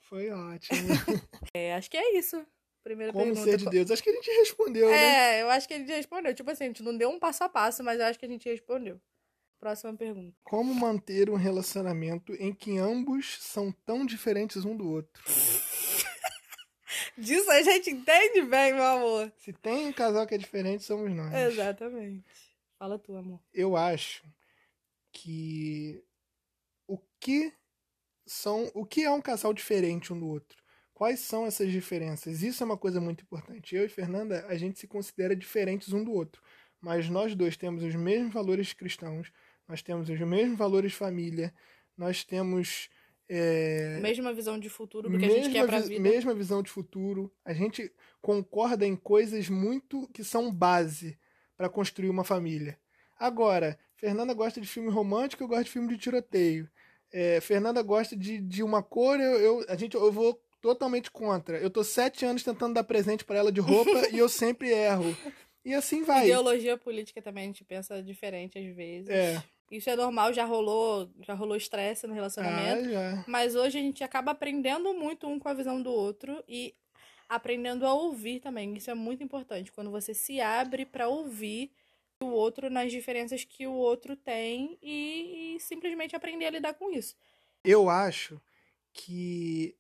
Foi 0.01 0.31
ótimo. 0.31 0.79
É, 1.55 1.75
acho 1.75 1.91
que 1.91 1.97
é 1.97 2.19
isso. 2.19 2.47
Primeira 2.85 3.13
Como 3.13 3.25
pergunta. 3.25 3.51
ser 3.51 3.57
de 3.57 3.69
Deus? 3.69 3.91
Acho 3.91 4.03
que 4.03 4.11
a 4.11 4.15
gente 4.15 4.31
respondeu, 4.31 4.89
né? 4.89 5.39
É, 5.39 5.43
eu 5.43 5.51
acho 5.51 5.67
que 5.67 5.75
ele 5.75 5.85
respondeu. 5.85 6.35
Tipo 6.35 6.51
assim, 6.51 6.65
a 6.65 6.67
gente 6.69 6.83
não 6.83 6.97
deu 6.97 7.11
um 7.11 7.19
passo 7.19 7.45
a 7.45 7.49
passo, 7.49 7.83
mas 7.83 7.99
eu 7.99 8.07
acho 8.07 8.19
que 8.19 8.25
a 8.25 8.29
gente 8.29 8.49
respondeu. 8.49 9.01
Próxima 9.59 9.93
pergunta. 9.95 10.37
Como 10.45 10.73
manter 10.73 11.29
um 11.29 11.35
relacionamento 11.35 12.33
em 12.35 12.55
que 12.55 12.79
ambos 12.79 13.39
são 13.41 13.73
tão 13.85 14.07
diferentes 14.07 14.65
um 14.65 14.77
do 14.77 14.89
outro? 14.89 15.23
Disso 17.19 17.51
a 17.51 17.63
gente 17.63 17.91
entende 17.91 18.43
bem, 18.43 18.75
meu 18.75 18.85
amor. 18.85 19.33
Se 19.39 19.53
tem 19.53 19.89
um 19.89 19.93
casal 19.93 20.25
que 20.25 20.37
é 20.37 20.39
diferente, 20.39 20.85
somos 20.85 21.13
nós. 21.13 21.35
Exatamente. 21.35 22.25
Fala 22.79 22.97
tu, 22.97 23.17
amor. 23.17 23.41
Eu 23.53 23.77
acho 23.77 24.25
que 25.11 26.01
o 26.87 26.97
que 27.19 27.53
são, 28.25 28.71
o 28.73 28.87
que 28.87 29.03
é 29.03 29.11
um 29.11 29.21
casal 29.21 29.53
diferente 29.53 30.13
um 30.13 30.19
do 30.19 30.29
outro? 30.29 30.63
Quais 30.95 31.19
são 31.19 31.45
essas 31.45 31.71
diferenças? 31.73 32.43
Isso 32.43 32.63
é 32.63 32.67
uma 32.67 32.79
coisa 32.79 33.01
muito 33.01 33.23
importante. 33.23 33.75
Eu 33.75 33.85
e 33.85 33.89
Fernanda, 33.89 34.47
a 34.47 34.57
gente 34.57 34.79
se 34.79 34.87
considera 34.87 35.35
diferentes 35.35 35.93
um 35.93 36.05
do 36.05 36.13
outro, 36.13 36.41
mas 36.81 37.09
nós 37.09 37.35
dois 37.35 37.57
temos 37.57 37.83
os 37.83 37.97
mesmos 37.97 38.33
valores 38.33 38.73
cristãos, 38.73 39.33
nós 39.67 39.83
temos 39.83 40.09
os 40.09 40.21
mesmos 40.21 40.57
valores 40.57 40.95
família, 40.95 41.53
nós 41.97 42.23
temos 42.23 42.89
é, 43.29 43.99
Mesma 44.01 44.33
visão 44.33 44.59
de 44.59 44.69
futuro 44.69 45.09
do 45.11 45.19
que 45.19 45.25
a 45.25 45.29
gente 45.29 45.51
quer 45.51 45.67
pra 45.67 45.81
vi- 45.81 45.89
vida. 45.89 46.01
mesma 46.01 46.35
visão 46.35 46.63
de 46.63 46.71
futuro. 46.71 47.31
A 47.45 47.53
gente 47.53 47.93
concorda 48.23 48.87
em 48.87 48.97
coisas 48.97 49.49
muito 49.49 50.09
que 50.13 50.25
são 50.25 50.51
base 50.53 51.19
para 51.57 51.69
construir 51.69 52.09
uma 52.09 52.25
família. 52.25 52.79
Agora, 53.19 53.79
Fernanda 53.97 54.33
gosta 54.33 54.61
de 54.61 54.67
filme 54.69 54.91
romântico, 54.91 55.43
eu 55.43 55.49
gosto 55.49 55.65
de 55.65 55.71
filme 55.71 55.89
de 55.89 55.99
tiroteio. 55.99 56.69
É, 57.13 57.41
Fernanda 57.41 57.83
gosta 57.83 58.17
de, 58.17 58.39
de 58.39 58.63
uma 58.63 58.83
cor, 58.83 59.19
eu, 59.21 59.39
eu- 59.41 59.65
a 59.69 59.77
gente, 59.77 59.95
eu 59.95 60.13
vou 60.13 60.41
totalmente 60.61 61.11
contra. 61.11 61.59
Eu 61.59 61.71
tô 61.71 61.83
sete 61.85 62.25
anos 62.25 62.43
tentando 62.43 62.75
dar 62.75 62.85
presente 62.85 63.25
para 63.25 63.39
ela 63.39 63.53
de 63.53 63.61
roupa 63.61 63.91
e 64.13 64.19
eu 64.19 64.29
sempre 64.29 64.71
erro. 64.71 65.17
E 65.65 65.75
assim 65.75 66.03
vai. 66.03 66.25
Ideologia 66.25 66.77
política 66.79 67.21
também, 67.21 67.45
a 67.45 67.47
gente 67.47 67.65
pensa 67.65 68.03
diferente 68.03 68.59
às 68.59 68.75
vezes. 68.75 69.09
É. 69.11 69.43
Isso 69.71 69.91
é 69.91 69.97
normal, 69.97 70.33
já 70.33 70.45
rolou, 70.45 71.11
já 71.21 71.35
rolou 71.35 71.57
estresse 71.57 72.07
no 72.07 72.15
relacionamento. 72.15 72.89
Ah. 72.97 73.25
Mas 73.27 73.55
hoje 73.55 73.79
a 73.79 73.83
gente 73.83 74.03
acaba 74.03 74.33
aprendendo 74.33 74.95
muito 74.95 75.27
um 75.27 75.39
com 75.39 75.49
a 75.49 75.55
visão 75.55 75.83
do 75.83 75.91
outro 75.91 76.43
e 76.49 76.75
aprendendo 77.29 77.87
a 77.87 77.93
ouvir 77.93 78.41
também. 78.41 78.77
Isso 78.77 78.91
é 78.91 78.95
muito 78.95 79.23
importante. 79.23 79.71
Quando 79.71 79.91
você 79.91 80.15
se 80.15 80.41
abre 80.41 80.87
pra 80.87 81.09
ouvir 81.09 81.71
o 82.21 82.27
outro 82.27 82.71
nas 82.71 82.91
diferenças 82.91 83.45
que 83.45 83.67
o 83.67 83.73
outro 83.73 84.17
tem 84.17 84.79
e, 84.83 85.57
e 85.57 85.61
simplesmente 85.61 86.17
aprender 86.17 86.47
a 86.47 86.51
lidar 86.51 86.75
com 86.75 86.91
isso. 86.91 87.15
eu 87.63 87.89
acho 87.89 88.41
que 88.93 89.77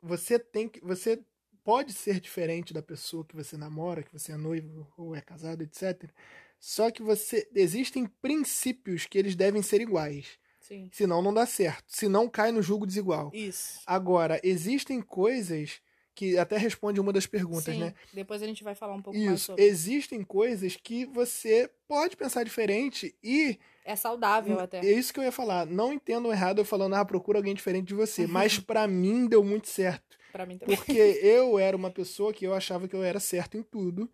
você 0.00 0.38
tem 0.38 0.68
que 0.68 0.80
você 0.80 1.22
pode 1.62 1.92
ser 1.92 2.18
diferente 2.20 2.74
da 2.74 2.82
pessoa 2.82 3.24
que 3.24 3.36
você 3.36 3.56
namora, 3.56 4.02
que 4.02 4.12
você 4.12 4.32
é 4.32 4.36
noivo 4.36 4.92
ou 4.96 5.14
é 5.14 5.20
casado, 5.20 5.62
etc. 5.62 6.10
Só 6.64 6.92
que 6.92 7.02
você 7.02 7.48
existem 7.56 8.06
princípios 8.06 9.04
que 9.04 9.18
eles 9.18 9.34
devem 9.34 9.62
ser 9.62 9.80
iguais, 9.80 10.38
Sim. 10.60 10.88
senão 10.92 11.20
não 11.20 11.34
dá 11.34 11.44
certo, 11.44 11.86
senão 11.88 12.28
cai 12.28 12.52
no 12.52 12.62
julgo 12.62 12.86
desigual. 12.86 13.32
Isso. 13.34 13.80
Agora, 13.84 14.40
existem 14.44 15.00
coisas 15.02 15.80
que 16.14 16.38
até 16.38 16.56
responde 16.56 17.00
uma 17.00 17.12
das 17.12 17.26
perguntas, 17.26 17.74
Sim. 17.74 17.80
né? 17.80 17.94
Depois 18.12 18.40
a 18.42 18.46
gente 18.46 18.62
vai 18.62 18.76
falar 18.76 18.94
um 18.94 19.02
pouco 19.02 19.18
mais 19.18 19.32
Isso, 19.32 19.46
sobre. 19.46 19.64
existem 19.64 20.22
coisas 20.22 20.76
que 20.76 21.04
você 21.06 21.68
pode 21.88 22.16
pensar 22.16 22.44
diferente 22.44 23.12
e 23.24 23.58
É 23.84 23.96
saudável 23.96 24.60
até. 24.60 24.78
é 24.86 24.92
isso 24.92 25.12
que 25.12 25.18
eu 25.18 25.24
ia 25.24 25.32
falar. 25.32 25.66
Não 25.66 25.92
entendam 25.92 26.30
errado 26.30 26.60
eu 26.60 26.64
falando, 26.64 26.94
ah, 26.94 27.04
procura 27.04 27.38
alguém 27.40 27.54
diferente 27.54 27.88
de 27.88 27.94
você. 27.94 28.24
Mas 28.28 28.56
pra 28.60 28.86
mim 28.86 29.26
deu 29.26 29.42
muito 29.42 29.66
certo. 29.68 30.16
Pra 30.30 30.46
mim 30.46 30.58
também. 30.58 30.76
Porque 30.76 30.92
eu 30.92 31.58
era 31.58 31.76
uma 31.76 31.90
pessoa 31.90 32.32
que 32.32 32.46
eu 32.46 32.54
achava 32.54 32.86
que 32.86 32.94
eu 32.94 33.02
era 33.02 33.18
certo 33.18 33.56
em 33.58 33.62
tudo. 33.64 34.08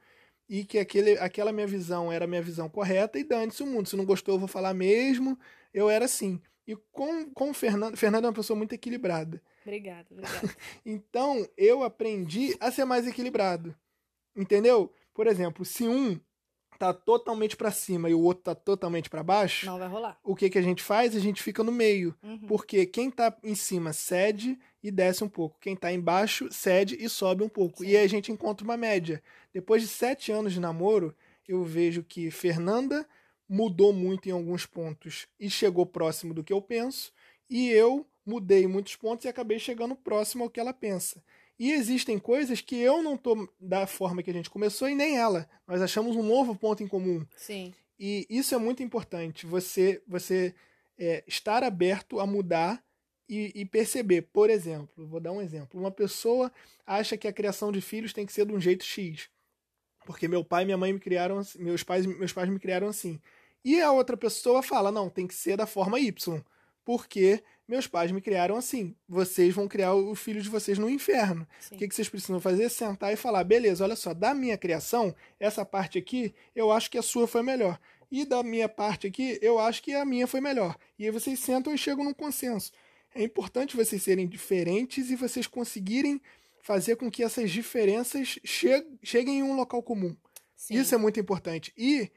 E 0.48 0.64
que 0.64 0.78
aquele, 0.78 1.18
aquela 1.18 1.52
minha 1.52 1.66
visão 1.66 2.10
era 2.10 2.24
a 2.24 2.28
minha 2.28 2.40
visão 2.42 2.68
correta. 2.68 3.18
E 3.18 3.24
dane-se 3.24 3.62
o 3.62 3.66
mundo. 3.66 3.88
Se 3.88 3.96
não 3.96 4.04
gostou, 4.04 4.34
eu 4.34 4.38
vou 4.38 4.48
falar 4.48 4.72
mesmo. 4.72 5.38
Eu 5.74 5.90
era 5.90 6.06
assim. 6.06 6.40
E 6.66 6.74
com, 6.90 7.30
com 7.30 7.50
o 7.50 7.54
Fernando. 7.54 7.96
Fernando 7.96 8.24
é 8.24 8.28
uma 8.28 8.34
pessoa 8.34 8.56
muito 8.56 8.72
equilibrada. 8.74 9.42
Obrigada, 9.62 10.06
obrigada. 10.10 10.56
Então 10.84 11.46
eu 11.56 11.82
aprendi 11.82 12.56
a 12.60 12.70
ser 12.70 12.84
mais 12.84 13.06
equilibrado. 13.06 13.74
Entendeu? 14.36 14.92
Por 15.12 15.26
exemplo, 15.26 15.64
se 15.64 15.86
um 15.86 16.18
tá 16.78 16.94
totalmente 16.94 17.56
pra 17.56 17.72
cima 17.72 18.08
e 18.08 18.14
o 18.14 18.20
outro 18.20 18.44
tá 18.44 18.54
totalmente 18.54 19.10
pra 19.10 19.22
baixo, 19.22 19.66
Não 19.66 19.78
vai 19.78 19.88
rolar. 19.88 20.16
o 20.22 20.36
que, 20.36 20.48
que 20.48 20.58
a 20.58 20.62
gente 20.62 20.80
faz? 20.82 21.16
A 21.16 21.18
gente 21.18 21.42
fica 21.42 21.64
no 21.64 21.72
meio. 21.72 22.14
Uhum. 22.22 22.38
Porque 22.46 22.86
quem 22.86 23.10
tá 23.10 23.36
em 23.42 23.54
cima 23.56 23.92
cede 23.92 24.56
e 24.82 24.90
desce 24.90 25.24
um 25.24 25.28
pouco. 25.28 25.58
Quem 25.60 25.76
tá 25.76 25.92
embaixo 25.92 26.48
cede 26.50 26.96
e 26.98 27.08
sobe 27.08 27.42
um 27.42 27.48
pouco. 27.48 27.84
E 27.84 27.96
aí 27.96 28.04
a 28.04 28.08
gente 28.08 28.30
encontra 28.30 28.64
uma 28.64 28.76
média. 28.76 29.22
Depois 29.52 29.82
de 29.82 29.88
sete 29.88 30.30
anos 30.30 30.52
de 30.52 30.60
namoro, 30.60 31.14
eu 31.46 31.64
vejo 31.64 32.02
que 32.02 32.30
Fernanda 32.30 33.06
mudou 33.48 33.92
muito 33.92 34.28
em 34.28 34.32
alguns 34.32 34.66
pontos 34.66 35.26
e 35.40 35.48
chegou 35.48 35.86
próximo 35.86 36.34
do 36.34 36.44
que 36.44 36.52
eu 36.52 36.60
penso. 36.60 37.12
E 37.48 37.70
eu 37.70 38.06
mudei 38.24 38.66
muitos 38.66 38.94
pontos 38.94 39.24
e 39.24 39.28
acabei 39.28 39.58
chegando 39.58 39.96
próximo 39.96 40.44
ao 40.44 40.50
que 40.50 40.60
ela 40.60 40.72
pensa. 40.72 41.22
E 41.58 41.72
existem 41.72 42.18
coisas 42.18 42.60
que 42.60 42.76
eu 42.76 43.02
não 43.02 43.16
tô 43.16 43.48
da 43.58 43.86
forma 43.86 44.22
que 44.22 44.30
a 44.30 44.34
gente 44.34 44.50
começou 44.50 44.88
e 44.88 44.94
nem 44.94 45.16
ela. 45.16 45.48
Nós 45.66 45.82
achamos 45.82 46.14
um 46.14 46.22
novo 46.22 46.54
ponto 46.54 46.82
em 46.82 46.86
comum. 46.86 47.26
Sim. 47.36 47.74
E 47.98 48.26
isso 48.30 48.54
é 48.54 48.58
muito 48.58 48.80
importante, 48.80 49.44
você, 49.44 50.00
você 50.06 50.54
é, 50.96 51.24
estar 51.26 51.64
aberto 51.64 52.20
a 52.20 52.26
mudar 52.26 52.80
e, 53.28 53.52
e 53.54 53.64
perceber. 53.64 54.22
Por 54.22 54.50
exemplo, 54.50 55.06
vou 55.06 55.20
dar 55.20 55.32
um 55.32 55.42
exemplo. 55.42 55.78
Uma 55.78 55.90
pessoa 55.90 56.50
acha 56.86 57.16
que 57.16 57.28
a 57.28 57.32
criação 57.32 57.70
de 57.70 57.80
filhos 57.80 58.12
tem 58.12 58.24
que 58.24 58.32
ser 58.32 58.46
de 58.46 58.52
um 58.52 58.60
jeito 58.60 58.84
X. 58.84 59.28
Porque 60.06 60.26
meu 60.26 60.42
pai 60.42 60.62
e 60.62 60.64
minha 60.64 60.78
mãe 60.78 60.92
me 60.92 60.98
criaram 60.98 61.38
assim, 61.38 61.62
meus 61.62 61.82
pais, 61.82 62.06
meus 62.06 62.32
pais 62.32 62.48
me 62.48 62.58
criaram 62.58 62.88
assim. 62.88 63.20
E 63.64 63.80
a 63.82 63.92
outra 63.92 64.16
pessoa 64.16 64.62
fala, 64.62 64.90
não, 64.90 65.10
tem 65.10 65.26
que 65.26 65.34
ser 65.34 65.56
da 65.56 65.66
forma 65.66 66.00
Y. 66.00 66.42
Porque 66.84 67.42
meus 67.68 67.86
pais 67.86 68.10
me 68.10 68.22
criaram 68.22 68.56
assim. 68.56 68.96
Vocês 69.06 69.54
vão 69.54 69.68
criar 69.68 69.92
o 69.92 70.14
filho 70.14 70.40
de 70.40 70.48
vocês 70.48 70.78
no 70.78 70.88
inferno. 70.88 71.46
Sim. 71.60 71.74
O 71.74 71.78
que, 71.78 71.86
que 71.86 71.94
vocês 71.94 72.08
precisam 72.08 72.40
fazer? 72.40 72.70
Sentar 72.70 73.12
e 73.12 73.16
falar, 73.16 73.44
beleza, 73.44 73.84
olha 73.84 73.94
só, 73.94 74.14
da 74.14 74.32
minha 74.32 74.56
criação, 74.56 75.14
essa 75.38 75.66
parte 75.66 75.98
aqui, 75.98 76.34
eu 76.56 76.72
acho 76.72 76.90
que 76.90 76.96
a 76.96 77.02
sua 77.02 77.28
foi 77.28 77.42
melhor. 77.42 77.78
E 78.10 78.24
da 78.24 78.42
minha 78.42 78.70
parte 78.70 79.06
aqui, 79.06 79.38
eu 79.42 79.58
acho 79.58 79.82
que 79.82 79.92
a 79.92 80.04
minha 80.06 80.26
foi 80.26 80.40
melhor. 80.40 80.74
E 80.98 81.04
aí 81.04 81.10
vocês 81.10 81.38
sentam 81.38 81.74
e 81.74 81.76
chegam 81.76 82.02
num 82.02 82.14
consenso. 82.14 82.72
É 83.14 83.22
importante 83.22 83.76
vocês 83.76 84.02
serem 84.02 84.26
diferentes 84.28 85.10
e 85.10 85.16
vocês 85.16 85.46
conseguirem 85.46 86.20
fazer 86.60 86.96
com 86.96 87.10
que 87.10 87.22
essas 87.22 87.50
diferenças 87.50 88.38
che- 88.44 88.86
cheguem 89.02 89.38
em 89.38 89.42
um 89.42 89.54
local 89.56 89.82
comum. 89.82 90.14
Sim. 90.54 90.74
Isso 90.74 90.94
é 90.94 90.98
muito 90.98 91.18
importante. 91.18 91.72
E 91.76 92.10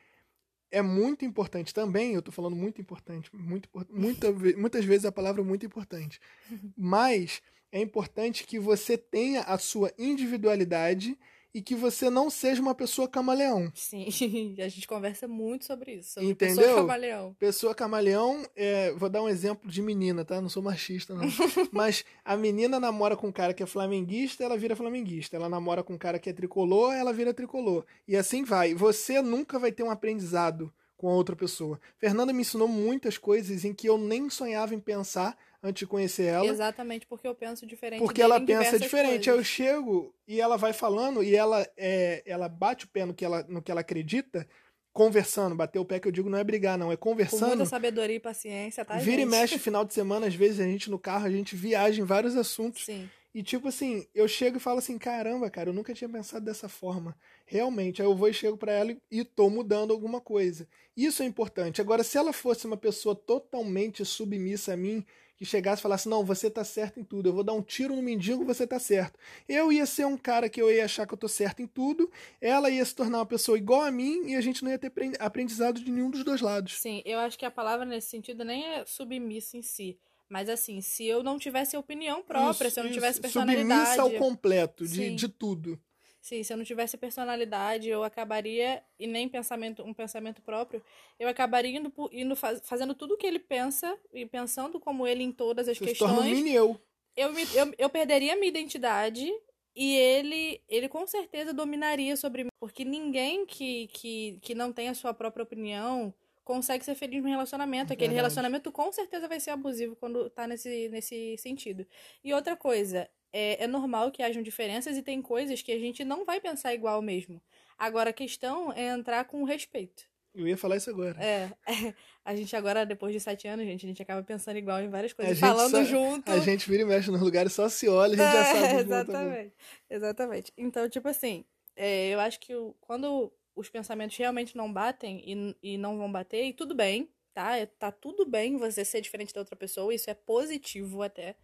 é 0.69 0.81
muito 0.81 1.25
importante 1.25 1.73
também, 1.73 2.13
eu 2.13 2.21
tô 2.21 2.31
falando 2.31 2.55
muito 2.55 2.79
importante, 2.79 3.29
muito, 3.35 3.69
muita, 3.89 4.31
muitas 4.31 4.85
vezes 4.85 5.05
a 5.05 5.11
palavra 5.11 5.43
muito 5.43 5.65
importante, 5.65 6.19
mas 6.77 7.41
é 7.71 7.79
importante 7.81 8.45
que 8.45 8.57
você 8.59 8.97
tenha 8.97 9.41
a 9.41 9.57
sua 9.57 9.91
individualidade 9.97 11.17
e 11.53 11.61
que 11.61 11.75
você 11.75 12.09
não 12.09 12.29
seja 12.29 12.61
uma 12.61 12.73
pessoa 12.73 13.07
camaleão. 13.07 13.71
Sim, 13.75 14.05
a 14.59 14.67
gente 14.67 14.87
conversa 14.87 15.27
muito 15.27 15.65
sobre 15.65 15.95
isso. 15.95 16.13
Sobre 16.13 16.29
Entendeu? 16.29 16.57
Pessoa 16.57 16.75
camaleão. 16.77 17.35
Pessoa 17.39 17.75
camaleão, 17.75 18.45
é, 18.55 18.91
vou 18.93 19.09
dar 19.09 19.21
um 19.21 19.29
exemplo 19.29 19.69
de 19.69 19.81
menina, 19.81 20.23
tá? 20.23 20.39
Não 20.41 20.49
sou 20.49 20.63
machista, 20.63 21.13
não. 21.13 21.23
Mas 21.71 22.05
a 22.23 22.37
menina 22.37 22.79
namora 22.79 23.17
com 23.17 23.27
um 23.27 23.31
cara 23.31 23.53
que 23.53 23.63
é 23.63 23.65
flamenguista, 23.65 24.43
ela 24.43 24.57
vira 24.57 24.75
flamenguista. 24.75 25.35
Ela 25.35 25.49
namora 25.49 25.83
com 25.83 25.93
um 25.93 25.97
cara 25.97 26.19
que 26.19 26.29
é 26.29 26.33
tricolor, 26.33 26.93
ela 26.93 27.11
vira 27.13 27.33
tricolor. 27.33 27.85
E 28.07 28.15
assim 28.15 28.43
vai. 28.43 28.73
Você 28.73 29.21
nunca 29.21 29.59
vai 29.59 29.71
ter 29.71 29.83
um 29.83 29.91
aprendizado 29.91 30.71
com 31.01 31.09
a 31.09 31.13
outra 31.13 31.35
pessoa. 31.35 31.81
Fernanda 31.97 32.31
me 32.31 32.41
ensinou 32.41 32.67
muitas 32.67 33.17
coisas 33.17 33.65
em 33.65 33.73
que 33.73 33.89
eu 33.89 33.97
nem 33.97 34.29
sonhava 34.29 34.75
em 34.75 34.79
pensar 34.79 35.35
antes 35.61 35.81
de 35.81 35.87
conhecer 35.87 36.25
ela. 36.25 36.45
Exatamente 36.45 37.05
porque 37.05 37.27
eu 37.27 37.35
penso 37.35 37.65
diferente. 37.65 37.99
Porque 37.99 38.21
ela 38.21 38.39
pensa 38.39 38.79
diferente. 38.79 39.25
Coisas. 39.25 39.33
Aí 39.33 39.39
eu 39.39 39.43
chego 39.43 40.15
e 40.27 40.41
ela 40.41 40.57
vai 40.57 40.73
falando 40.73 41.23
e 41.23 41.35
ela, 41.35 41.67
é, 41.77 42.23
ela 42.25 42.49
bate 42.49 42.85
o 42.85 42.87
pé 42.87 43.05
no 43.05 43.13
que 43.13 43.23
ela, 43.23 43.45
no 43.47 43.61
que 43.61 43.71
ela 43.71 43.81
acredita, 43.81 44.47
conversando. 44.91 45.55
Bater 45.55 45.79
o 45.79 45.85
pé 45.85 45.99
que 45.99 46.07
eu 46.07 46.11
digo 46.11 46.29
não 46.29 46.37
é 46.37 46.43
brigar, 46.43 46.77
não. 46.77 46.91
É 46.91 46.97
conversando. 46.97 47.41
Com 47.41 47.47
muita 47.47 47.65
sabedoria 47.65 48.15
e 48.15 48.19
paciência, 48.19 48.83
tá? 48.83 48.97
Vira 48.97 49.17
gente? 49.17 49.27
e 49.27 49.29
mexe 49.29 49.57
final 49.59 49.85
de 49.85 49.93
semana, 49.93 50.27
às 50.27 50.35
vezes 50.35 50.59
a 50.59 50.63
gente 50.63 50.89
no 50.89 50.99
carro, 50.99 51.25
a 51.25 51.31
gente 51.31 51.55
viaja 51.55 52.01
em 52.01 52.05
vários 52.05 52.35
assuntos. 52.35 52.85
Sim. 52.85 53.09
E 53.33 53.41
tipo 53.41 53.69
assim, 53.69 54.05
eu 54.13 54.27
chego 54.27 54.57
e 54.57 54.59
falo 54.59 54.79
assim, 54.79 54.97
caramba, 54.97 55.49
cara, 55.49 55.69
eu 55.69 55.73
nunca 55.73 55.93
tinha 55.93 56.09
pensado 56.09 56.43
dessa 56.43 56.67
forma. 56.67 57.15
Realmente, 57.45 58.01
aí 58.01 58.07
eu 58.07 58.13
vou 58.13 58.27
e 58.27 58.33
chego 58.33 58.57
para 58.57 58.73
ela 58.73 58.93
e 59.09 59.23
tô 59.23 59.49
mudando 59.49 59.91
alguma 59.91 60.19
coisa. 60.19 60.67
Isso 60.97 61.23
é 61.23 61.25
importante. 61.25 61.79
Agora, 61.79 62.03
se 62.03 62.17
ela 62.17 62.33
fosse 62.33 62.67
uma 62.67 62.75
pessoa 62.75 63.15
totalmente 63.15 64.03
submissa 64.03 64.73
a 64.73 64.77
mim, 64.77 65.05
que 65.41 65.45
chegasse 65.45 65.79
e 65.79 65.81
falasse, 65.81 66.07
não, 66.07 66.23
você 66.23 66.51
tá 66.51 66.63
certo 66.63 66.99
em 66.99 67.03
tudo, 67.03 67.29
eu 67.29 67.33
vou 67.33 67.43
dar 67.43 67.53
um 67.53 67.63
tiro 67.63 67.95
no 67.95 68.01
mendigo, 68.03 68.45
você 68.45 68.67
tá 68.67 68.77
certo. 68.77 69.17
Eu 69.49 69.71
ia 69.73 69.87
ser 69.87 70.05
um 70.05 70.15
cara 70.15 70.47
que 70.47 70.61
eu 70.61 70.69
ia 70.69 70.85
achar 70.85 71.07
que 71.07 71.15
eu 71.15 71.17
tô 71.17 71.27
certo 71.27 71.63
em 71.63 71.67
tudo, 71.67 72.11
ela 72.39 72.69
ia 72.69 72.85
se 72.85 72.93
tornar 72.93 73.17
uma 73.17 73.25
pessoa 73.25 73.57
igual 73.57 73.81
a 73.81 73.89
mim 73.89 74.27
e 74.27 74.35
a 74.35 74.41
gente 74.41 74.63
não 74.63 74.69
ia 74.69 74.77
ter 74.77 74.91
aprendizado 75.19 75.83
de 75.83 75.89
nenhum 75.91 76.11
dos 76.11 76.23
dois 76.23 76.41
lados. 76.41 76.79
Sim, 76.79 77.01
eu 77.05 77.17
acho 77.17 77.39
que 77.39 77.45
a 77.45 77.49
palavra 77.49 77.87
nesse 77.87 78.07
sentido 78.07 78.45
nem 78.45 78.63
é 78.65 78.85
submissa 78.85 79.57
em 79.57 79.63
si 79.63 79.97
mas 80.29 80.47
assim, 80.47 80.79
se 80.79 81.05
eu 81.05 81.21
não 81.21 81.37
tivesse 81.37 81.75
opinião 81.75 82.23
própria, 82.23 82.67
isso, 82.67 82.75
se 82.75 82.79
eu 82.79 82.85
não 82.85 82.91
tivesse 82.91 83.19
personalidade. 83.19 83.97
Submissa 83.97 84.01
ao 84.01 84.11
completo 84.11 84.87
de, 84.87 85.13
de 85.13 85.27
tudo. 85.27 85.77
Sim, 86.21 86.43
se 86.43 86.53
eu 86.53 86.57
não 86.57 86.63
tivesse 86.63 86.95
personalidade, 86.97 87.89
eu 87.89 88.03
acabaria, 88.03 88.83
e 88.99 89.07
nem 89.07 89.27
pensamento, 89.27 89.83
um 89.83 89.93
pensamento 89.93 90.39
próprio, 90.41 90.83
eu 91.19 91.27
acabaria 91.27 91.79
indo, 91.79 91.91
indo 92.11 92.35
faz, 92.35 92.61
fazendo 92.63 92.93
tudo 92.93 93.15
o 93.15 93.17
que 93.17 93.25
ele 93.25 93.39
pensa 93.39 93.97
e 94.13 94.23
pensando 94.25 94.79
como 94.79 95.07
ele 95.07 95.23
em 95.23 95.31
todas 95.31 95.67
as 95.67 95.79
Você 95.79 95.85
questões. 95.85 96.11
Se 96.11 96.15
torna 96.15 96.29
um 96.29 96.47
eu. 96.47 96.79
Eu, 97.17 97.33
me, 97.33 97.41
eu, 97.55 97.73
eu 97.77 97.89
perderia 97.89 98.33
a 98.33 98.35
minha 98.35 98.49
identidade 98.49 99.27
e 99.75 99.97
ele, 99.97 100.61
ele 100.69 100.87
com 100.87 101.07
certeza 101.07 101.53
dominaria 101.53 102.15
sobre 102.15 102.43
mim. 102.43 102.49
Porque 102.59 102.85
ninguém 102.85 103.45
que, 103.45 103.87
que, 103.87 104.37
que 104.41 104.53
não 104.53 104.71
tem 104.71 104.89
a 104.89 104.93
sua 104.93 105.13
própria 105.15 105.43
opinião 105.43 106.13
consegue 106.43 106.85
ser 106.85 106.95
feliz 106.95 107.21
no 107.23 107.29
relacionamento. 107.29 107.93
Aquele 107.93 108.13
relacionamento 108.13 108.71
com 108.71 108.91
certeza 108.91 109.27
vai 109.27 109.39
ser 109.39 109.51
abusivo 109.51 109.95
quando 109.95 110.29
tá 110.29 110.45
nesse, 110.45 110.87
nesse 110.89 111.35
sentido. 111.37 111.85
E 112.23 112.33
outra 112.33 112.55
coisa, 112.55 113.09
é, 113.31 113.63
é 113.63 113.67
normal 113.67 114.11
que 114.11 114.23
hajam 114.23 114.41
diferenças 114.41 114.97
e 114.97 115.01
tem 115.01 115.21
coisas 115.21 115.61
que 115.61 115.71
a 115.71 115.79
gente 115.79 116.03
não 116.03 116.25
vai 116.25 116.39
pensar 116.39 116.73
igual 116.73 117.01
mesmo. 117.01 117.41
Agora 117.77 118.11
a 118.11 118.13
questão 118.13 118.71
é 118.73 118.87
entrar 118.87 119.25
com 119.25 119.43
respeito. 119.43 120.03
Eu 120.33 120.47
ia 120.47 120.57
falar 120.57 120.77
isso 120.77 120.89
agora. 120.89 121.21
É, 121.21 121.51
é, 121.67 121.93
a 122.23 122.35
gente 122.35 122.55
agora, 122.55 122.85
depois 122.85 123.13
de 123.13 123.19
sete 123.19 123.47
anos, 123.47 123.65
gente, 123.65 123.85
a 123.85 123.89
gente 123.89 124.01
acaba 124.01 124.23
pensando 124.23 124.57
igual 124.57 124.79
em 124.79 124.89
várias 124.89 125.13
coisas, 125.13 125.37
falando 125.37 125.71
só, 125.71 125.83
junto. 125.83 126.31
A 126.31 126.39
gente 126.39 126.69
vira 126.69 126.83
e 126.83 126.85
mexe 126.85 127.11
nos 127.11 127.21
lugares 127.21 127.53
só 127.53 127.67
se 127.67 127.89
olha, 127.89 128.13
a 128.13 128.17
gente 128.17 128.37
é, 128.37 128.43
já 128.43 128.67
sabe. 128.67 128.81
Exatamente, 128.81 129.53
exatamente. 129.89 130.53
Então, 130.57 130.89
tipo 130.89 131.07
assim, 131.07 131.43
é, 131.75 132.09
eu 132.09 132.19
acho 132.19 132.39
que 132.39 132.53
quando 132.79 133.31
os 133.55 133.69
pensamentos 133.69 134.15
realmente 134.15 134.55
não 134.55 134.71
batem 134.71 135.21
e, 135.61 135.73
e 135.73 135.77
não 135.77 135.97
vão 135.97 136.11
bater, 136.11 136.45
e 136.45 136.53
tudo 136.53 136.73
bem, 136.73 137.09
tá? 137.33 137.57
É, 137.57 137.65
tá 137.65 137.91
tudo 137.91 138.25
bem 138.25 138.57
você 138.57 138.85
ser 138.85 139.01
diferente 139.01 139.33
da 139.33 139.41
outra 139.41 139.55
pessoa, 139.55 139.93
isso 139.93 140.09
é 140.09 140.13
positivo 140.13 141.01
até, 141.01 141.35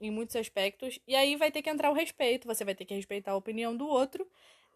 em 0.00 0.10
muitos 0.10 0.36
aspectos. 0.36 0.98
E 1.06 1.14
aí 1.14 1.36
vai 1.36 1.50
ter 1.50 1.62
que 1.62 1.70
entrar 1.70 1.90
o 1.90 1.94
respeito, 1.94 2.46
você 2.46 2.64
vai 2.64 2.74
ter 2.74 2.84
que 2.84 2.94
respeitar 2.94 3.32
a 3.32 3.36
opinião 3.36 3.76
do 3.76 3.86
outro, 3.86 4.26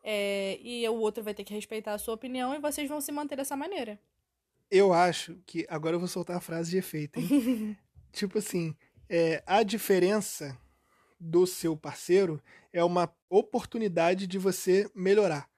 é, 0.03 0.59
e 0.63 0.89
o 0.89 0.95
outro 0.95 1.23
vai 1.23 1.35
ter 1.35 1.45
que 1.45 1.55
respeitar 1.55 1.95
a 1.95 1.99
sua 1.99 2.15
opinião, 2.15 2.55
e 2.55 2.59
vocês 2.59 2.89
vão 2.89 3.01
se 3.01 3.13
manter 3.13 3.37
dessa 3.37 3.57
maneira. 3.57 4.01
Eu 4.71 4.93
acho 4.93 5.37
que. 5.47 5.67
Agora 5.69 5.97
eu 5.97 6.01
vou 6.01 6.09
soltar 6.09 6.37
a 6.37 6.41
frase 6.41 6.71
de 6.71 6.79
efeito, 6.79 7.19
hein? 7.19 7.77
tipo 8.13 8.39
assim, 8.39 8.75
é, 9.09 9.43
a 9.47 9.63
diferença 9.63 10.57
do 11.19 11.47
seu 11.47 11.77
parceiro 11.77 12.43
é 12.73 12.83
uma 12.83 13.13
oportunidade 13.29 14.27
de 14.27 14.39
você 14.39 14.91
melhorar 14.95 15.51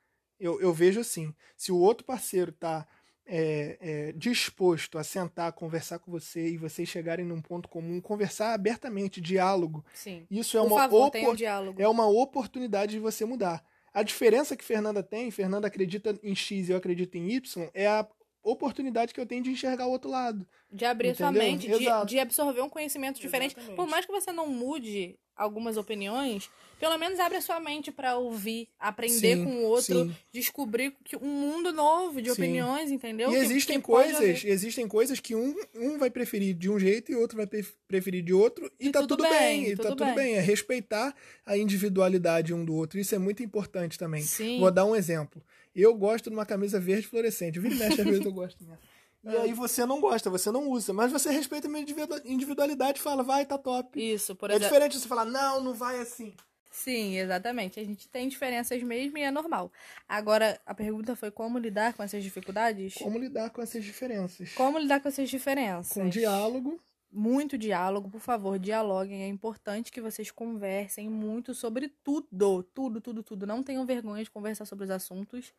eu, 0.42 0.60
eu 0.60 0.72
vejo 0.74 1.00
assim: 1.00 1.32
se 1.56 1.70
o 1.70 1.78
outro 1.78 2.04
parceiro 2.04 2.50
está 2.50 2.86
é, 3.26 3.78
é, 3.80 4.12
disposto 4.12 4.98
a 4.98 5.04
sentar, 5.04 5.52
conversar 5.52 5.98
com 5.98 6.10
você 6.10 6.48
e 6.48 6.56
vocês 6.56 6.88
chegarem 6.88 7.24
num 7.24 7.40
ponto 7.40 7.68
comum, 7.68 8.00
conversar 8.00 8.52
abertamente, 8.52 9.20
diálogo. 9.20 9.84
Sim. 9.94 10.26
Isso 10.30 10.56
é 10.56 10.60
Por 10.60 10.66
uma, 10.66 10.80
favor, 10.80 11.06
opor 11.06 11.36
um 11.36 11.74
é 11.78 11.88
uma 11.88 12.06
oportunidade 12.06 12.92
de 12.92 12.98
você 12.98 13.24
mudar. 13.24 13.64
A 13.94 14.02
diferença 14.02 14.56
que 14.56 14.64
Fernanda 14.64 15.02
tem, 15.02 15.30
Fernanda 15.30 15.66
acredita 15.66 16.18
em 16.22 16.34
X 16.34 16.68
e 16.68 16.72
eu 16.72 16.78
acredito 16.78 17.14
em 17.16 17.30
Y, 17.30 17.68
é 17.74 17.86
a 17.86 18.06
oportunidade 18.42 19.14
que 19.14 19.20
eu 19.20 19.26
tenho 19.26 19.42
de 19.42 19.50
enxergar 19.50 19.86
o 19.86 19.90
outro 19.90 20.10
lado. 20.10 20.46
De 20.70 20.84
abrir 20.84 21.10
Entendeu? 21.10 21.26
sua 21.26 21.32
mente, 21.32 21.68
de, 21.68 22.06
de, 22.06 22.18
absorver 22.18 22.62
um 22.62 22.68
conhecimento 22.68 23.20
diferente. 23.20 23.52
Exatamente. 23.52 23.76
Por 23.76 23.86
mais 23.86 24.04
que 24.04 24.12
você 24.12 24.32
não 24.32 24.48
mude 24.48 25.18
algumas 25.42 25.76
opiniões, 25.76 26.48
pelo 26.78 26.98
menos 26.98 27.20
abre 27.20 27.38
a 27.38 27.40
sua 27.40 27.60
mente 27.60 27.92
para 27.92 28.16
ouvir, 28.16 28.68
aprender 28.78 29.36
sim, 29.36 29.44
com 29.44 29.50
o 29.50 29.62
outro, 29.62 30.04
sim. 30.04 30.16
descobrir 30.32 30.92
que 31.04 31.16
um 31.16 31.28
mundo 31.28 31.72
novo 31.72 32.20
de 32.20 32.28
sim. 32.28 32.32
opiniões, 32.32 32.90
entendeu? 32.90 33.30
E 33.30 33.32
que, 33.32 33.38
existem 33.38 33.78
que 33.78 33.86
coisas, 33.86 34.44
existem 34.44 34.88
coisas 34.88 35.20
que 35.20 35.34
um, 35.34 35.54
um 35.76 35.98
vai 35.98 36.10
preferir 36.10 36.54
de 36.54 36.68
um 36.68 36.78
jeito 36.78 37.12
e 37.12 37.14
outro 37.14 37.36
vai 37.36 37.46
preferir 37.86 38.22
de 38.22 38.32
outro 38.32 38.70
e, 38.80 38.88
e 38.88 38.90
tá 38.90 39.00
tudo, 39.00 39.16
tudo 39.16 39.28
bem, 39.28 39.68
e 39.68 39.76
tudo 39.76 39.82
tá 39.82 39.88
tudo 39.90 40.04
bem. 40.06 40.14
bem. 40.14 40.34
É 40.34 40.40
respeitar 40.40 41.14
a 41.46 41.56
individualidade 41.56 42.52
um 42.52 42.64
do 42.64 42.74
outro. 42.74 42.98
Isso 42.98 43.14
é 43.14 43.18
muito 43.18 43.42
importante 43.42 43.98
também. 43.98 44.24
Vou 44.58 44.70
dar 44.70 44.84
um 44.84 44.96
exemplo. 44.96 45.42
Eu 45.74 45.94
gosto 45.94 46.28
de 46.28 46.36
uma 46.36 46.44
camisa 46.44 46.78
verde 46.78 47.06
fluorescente. 47.06 47.58
Vira 47.58 47.74
e 47.74 47.78
mexe, 47.78 48.00
às 48.00 48.06
vezes 48.06 48.24
eu 48.24 48.32
gosto 48.32 48.62
mesmo. 48.64 48.78
E 49.24 49.36
aí 49.36 49.52
você 49.52 49.86
não 49.86 50.00
gosta, 50.00 50.28
você 50.28 50.50
não 50.50 50.68
usa, 50.68 50.92
mas 50.92 51.12
você 51.12 51.30
respeita 51.30 51.68
a 51.68 51.70
minha 51.70 51.84
individualidade 52.24 52.98
e 52.98 53.02
fala, 53.02 53.22
vai, 53.22 53.46
tá 53.46 53.56
top. 53.56 54.00
Isso, 54.00 54.34
por 54.34 54.50
é 54.50 54.54
exemplo. 54.54 54.66
É 54.66 54.68
diferente 54.68 54.98
você 54.98 55.08
falar, 55.08 55.24
não, 55.24 55.60
não 55.60 55.74
vai 55.74 56.00
assim. 56.00 56.34
Sim, 56.72 57.18
exatamente. 57.18 57.78
A 57.78 57.84
gente 57.84 58.08
tem 58.08 58.26
diferenças 58.28 58.82
mesmo 58.82 59.18
e 59.18 59.22
é 59.22 59.30
normal. 59.30 59.70
Agora, 60.08 60.58
a 60.64 60.74
pergunta 60.74 61.14
foi 61.14 61.30
como 61.30 61.58
lidar 61.58 61.92
com 61.92 62.02
essas 62.02 62.24
dificuldades? 62.24 62.94
Como 62.94 63.18
lidar 63.18 63.50
com 63.50 63.60
essas 63.60 63.84
diferenças? 63.84 64.52
Como 64.54 64.78
lidar 64.78 65.00
com 65.00 65.08
essas 65.08 65.28
diferenças? 65.28 65.92
Com 65.92 66.08
diálogo. 66.08 66.80
Muito 67.12 67.58
diálogo, 67.58 68.08
por 68.08 68.22
favor, 68.22 68.58
dialoguem. 68.58 69.22
É 69.22 69.28
importante 69.28 69.92
que 69.92 70.00
vocês 70.00 70.30
conversem 70.30 71.10
muito 71.10 71.54
sobre 71.54 71.88
tudo. 72.02 72.62
Tudo, 72.74 73.02
tudo, 73.02 73.22
tudo. 73.22 73.46
Não 73.46 73.62
tenham 73.62 73.84
vergonha 73.84 74.24
de 74.24 74.30
conversar 74.30 74.64
sobre 74.64 74.84
os 74.84 74.90
assuntos. 74.90 75.52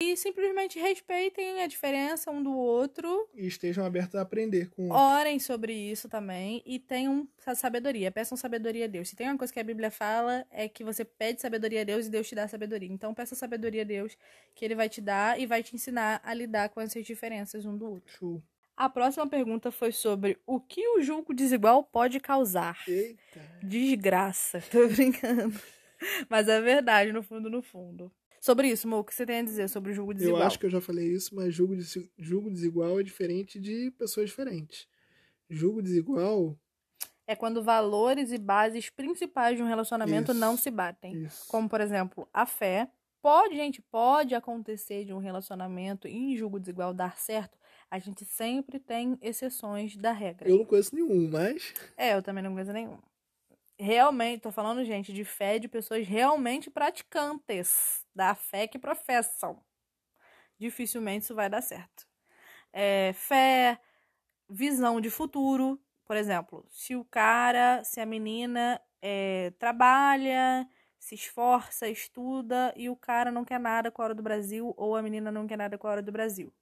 E 0.00 0.16
simplesmente 0.16 0.78
respeitem 0.78 1.60
a 1.60 1.66
diferença 1.66 2.30
um 2.30 2.40
do 2.40 2.56
outro. 2.56 3.28
E 3.34 3.48
estejam 3.48 3.84
abertos 3.84 4.14
a 4.14 4.20
aprender 4.20 4.70
com 4.70 4.82
o 4.82 4.92
outro. 4.92 5.02
Orem 5.02 5.40
sobre 5.40 5.72
isso 5.72 6.08
também 6.08 6.62
e 6.64 6.78
tenham 6.78 7.28
sabedoria. 7.56 8.12
Peçam 8.12 8.38
sabedoria 8.38 8.84
a 8.84 8.88
Deus. 8.88 9.08
Se 9.08 9.16
tem 9.16 9.26
uma 9.26 9.36
coisa 9.36 9.52
que 9.52 9.58
a 9.58 9.64
Bíblia 9.64 9.90
fala, 9.90 10.46
é 10.52 10.68
que 10.68 10.84
você 10.84 11.04
pede 11.04 11.40
sabedoria 11.40 11.80
a 11.80 11.84
Deus 11.84 12.06
e 12.06 12.10
Deus 12.10 12.28
te 12.28 12.36
dá 12.36 12.46
sabedoria. 12.46 12.88
Então 12.88 13.12
peça 13.12 13.34
sabedoria 13.34 13.82
a 13.82 13.84
Deus, 13.84 14.16
que 14.54 14.64
Ele 14.64 14.76
vai 14.76 14.88
te 14.88 15.00
dar 15.00 15.40
e 15.40 15.46
vai 15.46 15.64
te 15.64 15.74
ensinar 15.74 16.20
a 16.22 16.32
lidar 16.32 16.68
com 16.68 16.80
essas 16.80 17.04
diferenças 17.04 17.66
um 17.66 17.76
do 17.76 17.90
outro. 17.90 18.12
Show. 18.16 18.42
A 18.76 18.88
próxima 18.88 19.26
pergunta 19.26 19.72
foi 19.72 19.90
sobre 19.90 20.38
o 20.46 20.60
que 20.60 20.86
o 20.86 21.02
julgo 21.02 21.34
desigual 21.34 21.82
pode 21.82 22.20
causar. 22.20 22.78
Eita. 22.86 23.40
Desgraça. 23.60 24.62
Tô 24.70 24.86
brincando. 24.86 25.60
Mas 26.28 26.48
é 26.48 26.60
verdade, 26.60 27.12
no 27.12 27.22
fundo, 27.22 27.50
no 27.50 27.62
fundo. 27.62 28.12
Sobre 28.40 28.68
isso, 28.68 28.86
Mo, 28.86 28.98
o 28.98 29.04
que 29.04 29.14
você 29.14 29.26
tem 29.26 29.40
a 29.40 29.42
dizer 29.42 29.68
sobre 29.68 29.90
o 29.90 29.94
julgo 29.94 30.14
desigual? 30.14 30.40
Eu 30.40 30.46
acho 30.46 30.58
que 30.58 30.66
eu 30.66 30.70
já 30.70 30.80
falei 30.80 31.12
isso, 31.12 31.34
mas 31.34 31.52
julgo, 31.52 31.76
julgo 32.16 32.50
desigual 32.50 33.00
é 33.00 33.02
diferente 33.02 33.58
de 33.58 33.90
pessoas 33.98 34.30
diferentes. 34.30 34.86
Julgo 35.50 35.82
desigual. 35.82 36.56
É 37.26 37.34
quando 37.34 37.62
valores 37.62 38.32
e 38.32 38.38
bases 38.38 38.88
principais 38.90 39.56
de 39.56 39.62
um 39.62 39.66
relacionamento 39.66 40.30
isso, 40.30 40.40
não 40.40 40.56
se 40.56 40.70
batem. 40.70 41.24
Isso. 41.24 41.46
Como, 41.48 41.68
por 41.68 41.80
exemplo, 41.80 42.28
a 42.32 42.46
fé. 42.46 42.88
Pode, 43.20 43.56
gente, 43.56 43.82
pode 43.82 44.34
acontecer 44.34 45.04
de 45.04 45.12
um 45.12 45.18
relacionamento 45.18 46.06
em 46.06 46.36
julgo 46.36 46.60
desigual 46.60 46.94
dar 46.94 47.18
certo. 47.18 47.58
A 47.90 47.98
gente 47.98 48.24
sempre 48.24 48.78
tem 48.78 49.18
exceções 49.20 49.96
da 49.96 50.12
regra. 50.12 50.48
Eu 50.48 50.58
não 50.58 50.64
conheço 50.64 50.94
nenhum, 50.94 51.28
mas. 51.28 51.74
É, 51.96 52.14
eu 52.14 52.22
também 52.22 52.44
não 52.44 52.52
conheço 52.52 52.72
nenhum 52.72 52.96
realmente, 53.78 54.42
tô 54.42 54.50
falando, 54.52 54.84
gente, 54.84 55.12
de 55.12 55.24
fé 55.24 55.58
de 55.58 55.68
pessoas 55.68 56.06
realmente 56.06 56.70
praticantes 56.70 58.04
da 58.14 58.34
fé 58.34 58.66
que 58.68 58.78
professam. 58.78 59.62
Dificilmente 60.58 61.24
isso 61.24 61.34
vai 61.34 61.48
dar 61.48 61.62
certo. 61.62 62.06
é, 62.72 63.12
fé, 63.14 63.80
visão 64.50 65.00
de 65.00 65.10
futuro. 65.10 65.80
Por 66.06 66.16
exemplo, 66.16 66.66
se 66.70 66.96
o 66.96 67.04
cara, 67.04 67.84
se 67.84 68.00
a 68.00 68.06
menina 68.06 68.80
é, 69.02 69.52
trabalha, 69.58 70.68
se 70.98 71.14
esforça, 71.16 71.88
estuda 71.88 72.72
e 72.76 72.90
o 72.90 72.96
cara 72.96 73.32
não 73.32 73.44
quer 73.44 73.60
nada 73.60 73.90
com 73.92 74.02
a 74.02 74.06
hora 74.06 74.14
do 74.16 74.22
Brasil 74.22 74.74
ou 74.76 74.96
a 74.96 75.02
menina 75.02 75.32
não 75.32 75.46
quer 75.48 75.58
nada 75.58 75.78
com 75.78 75.86
a 75.88 75.90
hora 75.92 76.02
do 76.02 76.12
Brasil. 76.12 76.52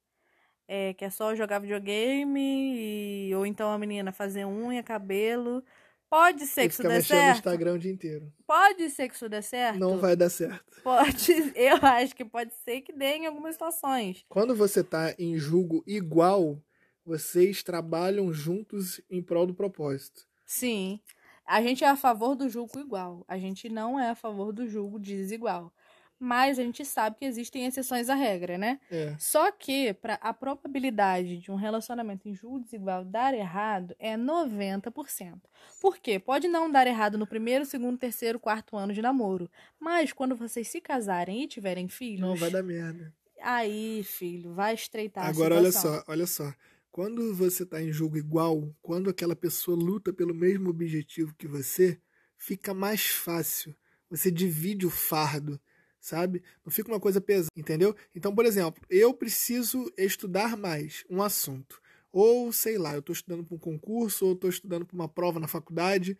É, 0.67 0.93
quer 0.95 1.11
só 1.11 1.33
jogar 1.35 1.59
videogame 1.59 3.29
e, 3.29 3.35
ou 3.35 3.45
então 3.45 3.71
a 3.71 3.77
menina 3.77 4.11
fazer 4.11 4.45
unha, 4.45 4.83
cabelo. 4.83 5.63
Pode 6.09 6.45
ser 6.45 6.67
que 6.67 6.73
isso 6.73 6.83
dê 6.83 7.01
certo. 7.01 7.25
no 7.25 7.37
Instagram 7.37 7.73
o 7.73 7.79
dia 7.79 7.91
inteiro. 7.91 8.31
Pode 8.45 8.89
ser 8.89 9.09
que 9.09 9.15
isso 9.15 9.27
dê 9.27 9.41
certo. 9.41 9.77
Não 9.77 9.97
vai 9.97 10.15
dar 10.15 10.29
certo. 10.29 10.81
Pode, 10.81 11.31
eu 11.55 11.77
acho 11.81 12.15
que 12.15 12.23
pode 12.23 12.53
ser 12.63 12.81
que 12.81 12.93
dê 12.93 13.17
em 13.17 13.27
algumas 13.27 13.55
situações. 13.55 14.25
Quando 14.29 14.55
você 14.55 14.83
tá 14.83 15.13
em 15.19 15.37
julgo 15.37 15.83
igual, 15.85 16.61
vocês 17.05 17.61
trabalham 17.61 18.31
juntos 18.31 19.01
em 19.09 19.21
prol 19.21 19.45
do 19.45 19.53
propósito. 19.53 20.27
Sim. 20.45 21.01
A 21.45 21.61
gente 21.61 21.83
é 21.83 21.87
a 21.87 21.95
favor 21.95 22.35
do 22.35 22.49
julgo 22.49 22.79
igual. 22.79 23.23
A 23.27 23.37
gente 23.37 23.69
não 23.69 23.99
é 23.99 24.09
a 24.09 24.15
favor 24.15 24.51
do 24.51 24.67
julgo 24.67 24.99
desigual. 24.99 25.73
Mas 26.19 26.57
a 26.57 26.63
gente 26.63 26.83
sabe 26.83 27.17
que 27.19 27.25
existem 27.25 27.65
exceções 27.65 28.09
à 28.09 28.15
regra, 28.15 28.57
né? 28.57 28.79
É. 28.89 29.15
Só 29.19 29.51
que 29.51 29.93
pra, 29.93 30.15
a 30.15 30.33
probabilidade 30.33 31.37
de 31.37 31.51
um 31.51 31.55
relacionamento 31.55 32.27
em 32.27 32.33
julgo 32.33 32.59
desigual 32.59 33.05
dar 33.05 33.33
errado 33.33 33.95
é 33.99 34.17
90%. 34.17 35.39
Por 35.79 35.97
quê? 35.97 36.17
Pode 36.17 36.47
não 36.47 36.71
dar 36.71 36.87
errado 36.87 37.17
no 37.17 37.27
primeiro, 37.27 37.65
segundo, 37.65 37.97
terceiro, 37.97 38.39
quarto 38.39 38.75
ano 38.75 38.93
de 38.93 39.01
namoro. 39.01 39.49
Mas 39.79 40.11
quando 40.11 40.35
vocês 40.35 40.67
se 40.67 40.81
casarem 40.81 41.43
e 41.43 41.47
tiverem 41.47 41.87
filhos. 41.87 42.21
Não 42.21 42.35
vai 42.35 42.49
dar 42.49 42.63
merda. 42.63 43.13
Aí, 43.41 44.03
filho, 44.03 44.53
vai 44.53 44.73
estreitar 44.73 45.27
Agora, 45.27 45.55
a 45.55 45.57
olha 45.59 45.71
só, 45.71 46.03
olha 46.07 46.25
só. 46.25 46.51
Quando 46.91 47.35
você 47.35 47.61
está 47.61 47.79
em 47.79 47.91
jogo 47.91 48.17
igual, 48.17 48.75
quando 48.81 49.09
aquela 49.09 49.35
pessoa 49.35 49.77
luta 49.77 50.11
pelo 50.11 50.33
mesmo 50.33 50.71
objetivo 50.71 51.35
que 51.37 51.47
você, 51.47 52.01
fica 52.37 52.73
mais 52.73 53.05
fácil. 53.07 53.75
Você 54.09 54.31
divide 54.31 54.85
o 54.85 54.89
fardo, 54.89 55.59
sabe? 55.99 56.41
Não 56.65 56.71
fica 56.71 56.91
uma 56.91 56.99
coisa 56.99 57.19
pesada, 57.19 57.51
entendeu? 57.55 57.95
Então, 58.15 58.33
por 58.33 58.45
exemplo, 58.45 58.81
eu 58.89 59.13
preciso 59.13 59.91
estudar 59.97 60.55
mais 60.57 61.03
um 61.09 61.21
assunto. 61.21 61.81
Ou, 62.11 62.51
sei 62.51 62.77
lá, 62.77 62.93
eu 62.93 62.99
estou 62.99 63.13
estudando 63.13 63.43
para 63.43 63.55
um 63.55 63.59
concurso, 63.59 64.25
ou 64.25 64.33
estou 64.33 64.49
estudando 64.49 64.85
para 64.85 64.95
uma 64.95 65.09
prova 65.09 65.39
na 65.39 65.47
faculdade. 65.47 66.17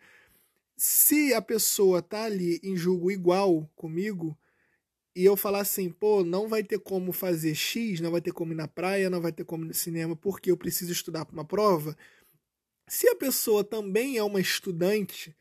Se 0.76 1.34
a 1.34 1.42
pessoa 1.42 1.98
está 2.00 2.24
ali 2.24 2.60
em 2.62 2.76
jogo 2.76 3.10
igual 3.10 3.68
comigo, 3.74 4.38
e 5.18 5.24
eu 5.24 5.36
falar 5.36 5.60
assim, 5.60 5.90
pô, 5.90 6.22
não 6.22 6.46
vai 6.46 6.62
ter 6.62 6.78
como 6.78 7.10
fazer 7.10 7.52
X, 7.52 7.98
não 8.00 8.12
vai 8.12 8.20
ter 8.20 8.32
como 8.32 8.52
ir 8.52 8.54
na 8.54 8.68
praia, 8.68 9.10
não 9.10 9.20
vai 9.20 9.32
ter 9.32 9.44
como 9.44 9.64
ir 9.64 9.68
no 9.68 9.74
cinema, 9.74 10.14
porque 10.14 10.50
eu 10.50 10.56
preciso 10.56 10.92
estudar 10.92 11.24
para 11.24 11.34
uma 11.34 11.44
prova. 11.44 11.96
Se 12.86 13.08
a 13.08 13.16
pessoa 13.16 13.64
também 13.64 14.16
é 14.16 14.22
uma 14.22 14.40
estudante, 14.40 15.36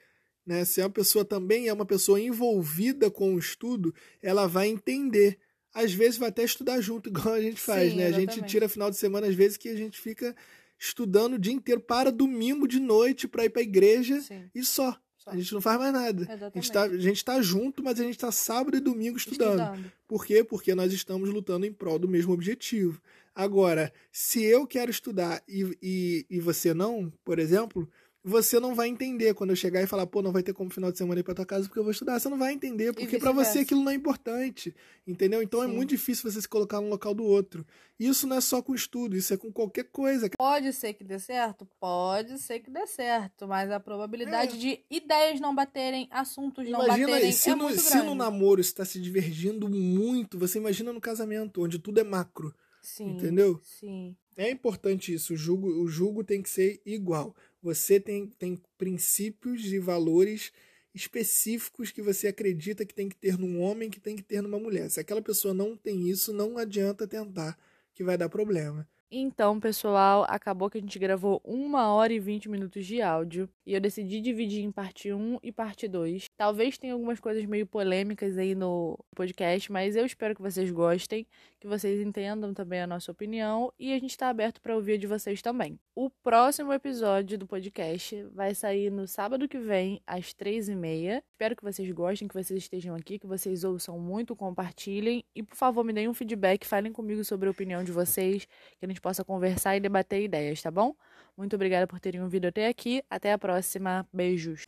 né, 0.47 0.63
se 0.63 0.81
a 0.81 0.89
pessoa 0.89 1.25
também 1.25 1.67
é 1.67 1.73
uma 1.73 1.85
pessoa 1.85 2.21
envolvida 2.21 3.11
com 3.11 3.35
o 3.35 3.37
estudo, 3.37 3.93
ela 4.21 4.47
vai 4.47 4.69
entender. 4.69 5.37
Às 5.73 5.91
vezes 5.91 6.17
vai 6.17 6.29
até 6.29 6.41
estudar 6.43 6.79
junto, 6.79 7.09
igual 7.11 7.35
a 7.35 7.41
gente 7.41 7.59
faz, 7.59 7.91
Sim, 7.91 7.97
né? 7.97 8.03
Exatamente. 8.05 8.29
A 8.31 8.33
gente 8.33 8.47
tira 8.49 8.69
final 8.69 8.89
de 8.89 8.95
semana, 8.95 9.27
às 9.27 9.35
vezes, 9.35 9.57
que 9.57 9.67
a 9.67 9.75
gente 9.75 9.99
fica 9.99 10.33
estudando 10.79 11.33
o 11.33 11.39
dia 11.39 11.51
inteiro 11.51 11.81
para 11.81 12.11
domingo 12.11 12.65
de 12.65 12.79
noite 12.79 13.27
para 13.27 13.43
ir 13.43 13.49
para 13.49 13.61
a 13.61 13.63
igreja 13.63 14.21
Sim. 14.21 14.49
e 14.55 14.63
só. 14.63 14.97
A 15.25 15.35
gente 15.35 15.53
não 15.53 15.59
faz 15.59 15.77
mais 15.77 15.91
nada. 15.91 16.25
A 16.29 16.57
gente, 16.57 16.71
tá, 16.71 16.83
a 16.83 16.97
gente 16.97 17.25
tá 17.25 17.41
junto, 17.41 17.83
mas 17.83 17.99
a 17.99 18.03
gente 18.03 18.17
tá 18.17 18.31
sábado 18.31 18.77
e 18.77 18.79
domingo 18.79 19.17
estudando. 19.17 19.59
estudando. 19.59 19.91
Por 20.07 20.25
quê? 20.25 20.41
Porque 20.41 20.73
nós 20.73 20.93
estamos 20.93 21.29
lutando 21.29 21.65
em 21.65 21.73
prol 21.73 21.99
do 21.99 22.07
mesmo 22.07 22.31
objetivo. 22.31 23.01
Agora, 23.35 23.91
se 24.09 24.41
eu 24.41 24.65
quero 24.65 24.89
estudar 24.89 25.43
e, 25.45 25.77
e, 25.81 26.25
e 26.29 26.39
você 26.39 26.73
não, 26.73 27.11
por 27.25 27.39
exemplo, 27.39 27.89
você 28.27 28.59
não 28.59 28.75
vai 28.75 28.89
entender 28.89 29.33
quando 29.33 29.51
eu 29.51 29.55
chegar 29.55 29.81
e 29.81 29.87
falar, 29.87 30.05
pô, 30.05 30.21
não 30.21 30.33
vai 30.33 30.43
ter 30.43 30.53
como 30.53 30.69
final 30.69 30.91
de 30.91 30.97
semana 30.97 31.21
ir 31.21 31.23
pra 31.23 31.33
tua 31.33 31.45
casa 31.45 31.65
porque 31.65 31.79
eu 31.79 31.83
vou 31.83 31.93
estudar. 31.93 32.19
Você 32.19 32.27
não 32.27 32.37
vai 32.37 32.53
entender, 32.53 32.91
porque 32.93 33.17
para 33.17 33.31
você 33.31 33.59
aquilo 33.59 33.81
não 33.81 33.91
é 33.91 33.95
importante, 33.95 34.75
entendeu? 35.07 35.41
Então 35.41 35.63
é 35.63 35.65
Sim. 35.65 35.71
é 35.71 35.75
muito 35.75 35.89
difícil 35.91 36.29
você 36.29 36.41
se 36.41 36.49
colocar 36.49 36.81
no 36.81 36.89
local 36.89 37.13
do 37.13 37.23
outro. 37.23 37.65
Isso 37.97 38.27
não 38.27 38.35
é 38.35 38.41
só 38.41 38.61
com 38.61 38.75
estudo, 38.75 39.15
isso 39.15 39.33
é 39.33 39.37
com 39.37 39.49
qualquer 39.49 39.85
coisa. 39.85 40.29
Pode 40.37 40.73
ser 40.73 40.93
que 40.93 41.05
dê 41.05 41.17
certo? 41.19 41.65
Pode 41.79 42.37
ser 42.37 42.59
que 42.59 42.69
dê 42.69 42.85
certo, 42.85 43.47
mas 43.47 43.71
a 43.71 43.79
probabilidade 43.79 44.57
é. 44.57 44.59
de 44.59 44.79
ideias 44.91 45.39
não 45.39 45.55
baterem, 45.55 46.09
assuntos 46.11 46.69
não 46.69 46.83
imagina 46.83 47.07
baterem 47.07 47.31
se 47.31 47.49
é 47.49 47.55
no, 47.55 47.63
muito 47.63 47.79
se 47.79 47.91
grande. 47.91 48.07
no 48.07 48.15
namoro 48.15 48.59
está 48.59 48.83
se 48.83 48.99
divergindo 48.99 49.69
muito, 49.69 50.37
você 50.37 50.57
imagina 50.57 50.91
no 50.91 50.99
casamento, 50.99 51.63
onde 51.63 51.79
tudo 51.79 52.01
é 52.01 52.03
macro. 52.03 52.53
Sim. 52.81 53.11
Entendeu? 53.11 53.59
Sim. 53.63 54.15
É 54.37 54.51
importante 54.51 55.11
isso, 55.11 55.33
o 55.33 55.35
julgo, 55.35 55.67
o 55.67 55.87
julgo 55.87 56.23
tem 56.23 56.43
que 56.43 56.49
ser 56.49 56.79
igual. 56.85 57.35
Você 57.61 57.99
tem, 57.99 58.27
tem 58.27 58.61
princípios 58.77 59.65
e 59.65 59.79
valores 59.79 60.51
específicos 60.93 61.91
que 61.91 62.01
você 62.01 62.27
acredita 62.27 62.85
que 62.85 62.93
tem 62.93 63.07
que 63.07 63.15
ter 63.15 63.37
num 63.37 63.61
homem, 63.61 63.89
que 63.89 63.99
tem 63.99 64.15
que 64.15 64.23
ter 64.23 64.41
numa 64.41 64.59
mulher. 64.59 64.89
Se 64.89 64.99
aquela 64.99 65.21
pessoa 65.21 65.53
não 65.53 65.75
tem 65.75 66.09
isso, 66.09 66.33
não 66.33 66.57
adianta 66.57 67.07
tentar, 67.07 67.57
que 67.93 68.03
vai 68.03 68.17
dar 68.17 68.29
problema. 68.29 68.87
Então, 69.09 69.57
pessoal, 69.57 70.25
acabou 70.27 70.69
que 70.69 70.77
a 70.77 70.81
gente 70.81 70.99
gravou 70.99 71.41
uma 71.45 71.93
hora 71.93 72.11
e 72.11 72.19
vinte 72.19 72.49
minutos 72.49 72.85
de 72.85 73.01
áudio 73.01 73.49
e 73.65 73.73
eu 73.73 73.79
decidi 73.79 74.19
dividir 74.19 74.61
em 74.61 74.69
parte 74.69 75.13
1 75.13 75.39
e 75.41 75.49
parte 75.49 75.87
2. 75.87 76.25
Talvez 76.35 76.77
tenha 76.77 76.91
algumas 76.91 77.17
coisas 77.17 77.45
meio 77.45 77.65
polêmicas 77.65 78.37
aí 78.37 78.53
no 78.53 78.99
podcast, 79.15 79.71
mas 79.71 79.95
eu 79.95 80.05
espero 80.05 80.35
que 80.35 80.41
vocês 80.41 80.69
gostem, 80.71 81.25
que 81.57 81.67
vocês 81.67 82.05
entendam 82.05 82.53
também 82.53 82.81
a 82.81 82.87
nossa 82.87 83.09
opinião 83.09 83.71
e 83.79 83.93
a 83.93 83.99
gente 83.99 84.09
está 84.09 84.27
aberto 84.27 84.59
para 84.59 84.75
ouvir 84.75 84.97
de 84.97 85.07
vocês 85.07 85.41
também. 85.41 85.79
O 85.95 86.09
próximo 86.09 86.73
episódio 86.73 87.37
do 87.37 87.47
podcast 87.47 88.23
vai 88.33 88.53
sair 88.53 88.91
no 88.91 89.07
sábado 89.07 89.47
que 89.47 89.57
vem, 89.57 90.01
às 90.05 90.33
três 90.33 90.67
e 90.67 90.75
meia. 90.75 91.23
Espero 91.31 91.55
que 91.55 91.63
vocês 91.63 91.89
gostem, 91.91 92.27
que 92.27 92.35
vocês 92.35 92.61
estejam 92.61 92.93
aqui, 92.93 93.17
que 93.17 93.25
vocês 93.25 93.63
ouçam 93.63 93.97
muito, 93.97 94.35
compartilhem 94.35 95.23
e, 95.33 95.41
por 95.41 95.55
favor, 95.55 95.85
me 95.85 95.93
deem 95.93 96.09
um 96.09 96.13
feedback, 96.13 96.67
falem 96.67 96.91
comigo 96.91 97.23
sobre 97.23 97.47
a 97.47 97.51
opinião 97.51 97.83
de 97.85 97.91
vocês, 97.91 98.45
que 98.77 98.85
a 98.85 98.87
gente 98.97 99.01
possa 99.01 99.23
conversar 99.23 99.77
e 99.77 99.79
debater 99.79 100.23
ideias, 100.23 100.61
tá 100.61 100.71
bom? 100.71 100.95
Muito 101.37 101.55
obrigada 101.55 101.85
por 101.85 101.99
terem 101.99 102.21
ouvido 102.21 102.47
até 102.47 102.67
aqui. 102.67 103.03
Até 103.09 103.31
a 103.31 103.37
próxima. 103.37 104.05
Beijos. 104.11 104.65